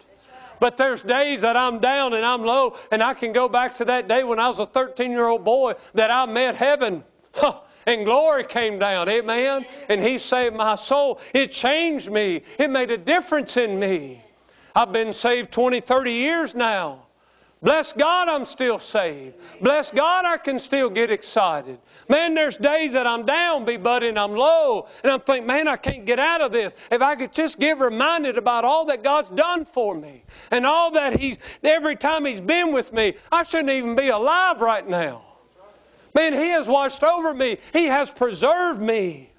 But 0.58 0.76
there's 0.76 1.02
days 1.02 1.42
that 1.42 1.56
I'm 1.56 1.78
down 1.78 2.12
and 2.14 2.24
I'm 2.24 2.42
low, 2.42 2.76
and 2.90 3.02
I 3.02 3.14
can 3.14 3.32
go 3.32 3.48
back 3.48 3.76
to 3.76 3.84
that 3.86 4.08
day 4.08 4.24
when 4.24 4.38
I 4.38 4.48
was 4.48 4.58
a 4.58 4.66
13 4.66 5.11
year 5.11 5.26
old 5.26 5.44
boy 5.44 5.74
that 5.94 6.11
I 6.11 6.26
met 6.26 6.56
heaven. 6.56 7.04
Huh. 7.32 7.61
And 7.91 8.05
glory 8.05 8.45
came 8.45 8.78
down, 8.78 9.09
amen. 9.09 9.66
And 9.88 10.01
He 10.01 10.18
saved 10.18 10.55
my 10.55 10.76
soul. 10.76 11.18
It 11.34 11.51
changed 11.51 12.09
me, 12.09 12.43
it 12.57 12.70
made 12.70 12.93
a 12.93 12.97
difference 12.97 13.57
in 13.57 13.80
me. 13.80 14.22
I've 14.76 14.93
been 14.93 15.12
saved 15.12 15.51
20, 15.51 15.80
30 15.80 16.12
years 16.12 16.55
now. 16.55 17.07
Bless 17.62 17.93
God, 17.93 18.28
I'm 18.28 18.45
still 18.45 18.78
saved. 18.78 19.34
Bless 19.61 19.91
God, 19.91 20.24
I 20.24 20.38
can 20.38 20.61
still 20.61 20.88
get 20.88 21.11
excited. 21.11 21.80
Man, 22.09 22.34
there's 22.34 22.57
days 22.57 22.93
that 22.93 23.09
I'm 23.09 23.26
down, 23.26 23.64
be 23.64 23.76
buddy, 23.76 24.09
and 24.09 24.18
I'm 24.20 24.36
low, 24.36 24.86
and 25.03 25.11
I'm 25.11 25.20
thinking, 25.22 25.49
man, 25.49 25.66
I 25.66 25.76
can't 25.76 26.07
get 26.07 26.20
out 26.20 26.41
of 26.41 26.53
this. 26.53 26.72
If 26.93 27.03
I 27.03 27.16
could 27.16 27.32
just 27.32 27.59
get 27.59 27.80
reminded 27.80 28.38
about 28.38 28.64
all 28.64 28.84
that 28.84 29.03
God's 29.03 29.30
done 29.30 29.64
for 29.64 29.97
me 29.97 30.22
and 30.53 30.64
all 30.64 30.93
that 30.93 31.18
He's, 31.18 31.38
every 31.64 31.97
time 31.97 32.24
He's 32.24 32.41
been 32.41 32.72
with 32.72 32.93
me, 32.93 33.14
I 33.32 33.43
shouldn't 33.43 33.70
even 33.70 33.97
be 33.97 34.11
alive 34.11 34.61
right 34.61 34.88
now. 34.88 35.24
Man, 36.14 36.32
He 36.32 36.48
has 36.48 36.68
watched 36.68 37.02
over 37.02 37.32
me, 37.32 37.58
He 37.72 37.86
has 37.86 38.11
preserved 38.11 38.80
me. 38.80 39.30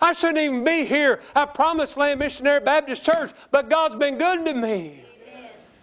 I 0.00 0.12
shouldn't 0.12 0.38
even 0.38 0.64
be 0.64 0.84
here 0.84 1.20
at 1.34 1.54
Promised 1.54 1.96
Land 1.96 2.18
Missionary 2.18 2.60
Baptist 2.60 3.04
Church, 3.04 3.32
but 3.50 3.70
God's 3.70 3.94
been 3.94 4.18
good 4.18 4.44
to 4.44 4.54
me. 4.54 5.02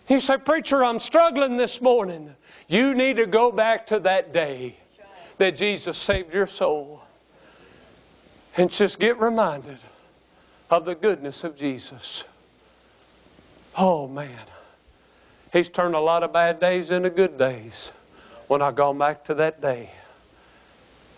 You 0.09 0.19
say, 0.19 0.37
Preacher, 0.37 0.83
I'm 0.83 0.99
struggling 0.99 1.57
this 1.57 1.81
morning. 1.81 2.35
You 2.67 2.93
need 2.93 3.17
to 3.17 3.25
go 3.25 3.51
back 3.51 3.87
to 3.87 3.99
that 4.01 4.33
day 4.33 4.75
that 5.37 5.55
Jesus 5.55 5.97
saved 5.97 6.33
your 6.33 6.47
soul 6.47 7.01
and 8.57 8.69
just 8.69 8.99
get 8.99 9.19
reminded 9.19 9.77
of 10.69 10.85
the 10.85 10.95
goodness 10.95 11.43
of 11.43 11.57
Jesus. 11.57 12.23
Oh, 13.77 14.07
man. 14.07 14.29
He's 15.53 15.69
turned 15.69 15.95
a 15.95 15.99
lot 15.99 16.23
of 16.23 16.33
bad 16.33 16.59
days 16.59 16.91
into 16.91 17.09
good 17.09 17.37
days 17.37 17.91
when 18.47 18.61
I 18.61 18.71
go 18.71 18.93
back 18.93 19.25
to 19.25 19.33
that 19.35 19.61
day. 19.61 19.89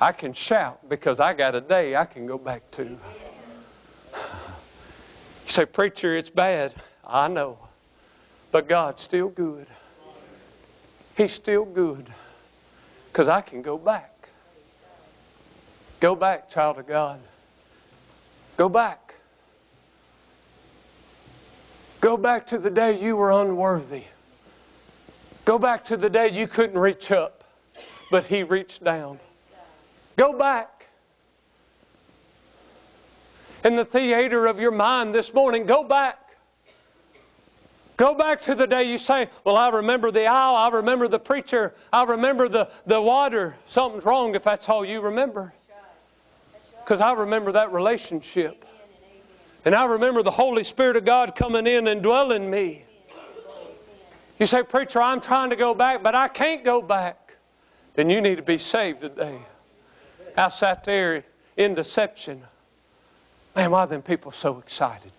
I 0.04 0.12
can 0.12 0.34
shout 0.34 0.90
because 0.90 1.22
I 1.22 1.34
got 1.34 1.56
a 1.56 1.62
day 1.62 1.96
I 1.96 2.04
can 2.04 2.26
go 2.26 2.38
back 2.38 2.70
to. 2.72 2.84
You 2.84 2.98
say, 5.46 5.66
Preacher, 5.66 6.18
it's 6.18 6.30
bad. 6.30 6.74
I 7.08 7.30
know. 7.30 7.58
But 8.52 8.68
God's 8.68 9.02
still 9.02 9.30
good. 9.30 9.66
He's 11.16 11.32
still 11.32 11.64
good. 11.64 12.06
Because 13.14 13.30
I 13.30 13.40
can 13.40 13.62
go 13.62 13.78
back. 13.78 14.28
Go 16.02 16.18
back, 16.18 16.50
child 16.50 16.80
of 16.80 16.88
God. 16.88 17.22
Go 18.58 18.68
back. 18.68 19.16
Go 22.02 22.18
back 22.18 22.48
to 22.48 22.58
the 22.58 22.70
day 22.70 23.00
you 23.00 23.16
were 23.16 23.32
unworthy. 23.32 24.04
Go 25.46 25.58
back 25.58 25.86
to 25.86 25.96
the 25.96 26.10
day 26.10 26.30
you 26.30 26.46
couldn't 26.46 26.78
reach 26.78 27.10
up, 27.10 27.46
but 28.12 28.26
He 28.26 28.44
reached 28.44 28.84
down. 28.84 29.18
Go 30.16 30.38
back. 30.38 30.88
In 33.64 33.76
the 33.76 33.86
theater 33.86 34.46
of 34.46 34.60
your 34.60 34.72
mind 34.72 35.16
this 35.16 35.34
morning, 35.34 35.66
go 35.66 35.84
back. 35.84 36.20
Go 37.96 38.16
back 38.16 38.42
to 38.44 38.56
the 38.56 38.68
day 38.68 38.84
you 38.84 38.98
say, 38.98 39.30
Well, 39.44 39.56
I 39.56 39.70
remember 39.70 40.12
the 40.12 40.26
aisle, 40.26 40.56
I 40.56 40.70
remember 40.70 41.08
the 41.08 41.20
preacher, 41.20 41.74
I 41.92 42.04
remember 42.04 42.50
the, 42.50 42.70
the 42.86 43.02
water. 43.02 43.56
Something's 43.68 44.04
wrong 44.04 44.36
if 44.36 44.44
that's 44.44 44.68
all 44.68 44.84
you 44.84 45.00
remember. 45.02 45.54
Because 46.84 47.00
I 47.00 47.14
remember 47.14 47.54
that 47.54 47.72
relationship. 47.72 48.66
And 49.66 49.74
I 49.74 49.86
remember 49.86 50.24
the 50.24 50.32
Holy 50.32 50.66
Spirit 50.66 50.98
of 50.98 51.06
God 51.06 51.36
coming 51.36 51.68
in 51.68 51.88
and 51.88 52.02
dwelling 52.04 52.50
me. 52.50 52.84
You 54.40 54.46
say, 54.46 54.64
Preacher, 54.64 55.02
I'm 55.02 55.22
trying 55.22 55.52
to 55.52 55.56
go 55.56 55.74
back, 55.74 56.04
but 56.04 56.16
I 56.16 56.28
can't 56.28 56.66
go 56.66 56.82
back. 56.82 57.36
Then 57.94 58.10
you 58.10 58.20
need 58.20 58.36
to 58.36 58.42
be 58.42 58.58
saved 58.58 59.02
today. 59.02 59.40
I 60.38 60.50
sat 60.50 60.84
there 60.84 61.24
in 61.58 61.76
deception. 61.76 62.42
Man, 63.56 63.72
why 63.72 63.82
are 63.82 63.88
them 63.88 64.02
people 64.02 64.32
so 64.32 64.60
excited? 64.60 65.12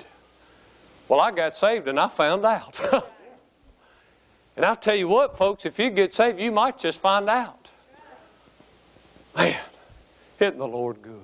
Well, 1.08 1.20
I 1.20 1.30
got 1.30 1.56
saved 1.56 1.86
and 1.88 2.00
I 2.00 2.08
found 2.08 2.44
out. 2.44 2.80
and 4.56 4.64
I'll 4.64 4.76
tell 4.76 4.94
you 4.94 5.08
what, 5.08 5.36
folks, 5.36 5.66
if 5.66 5.78
you 5.78 5.90
get 5.90 6.14
saved, 6.14 6.40
you 6.40 6.50
might 6.50 6.78
just 6.78 7.00
find 7.00 7.28
out. 7.28 7.70
Man, 9.36 9.56
isn't 10.40 10.58
the 10.58 10.66
Lord 10.66 11.02
good? 11.02 11.20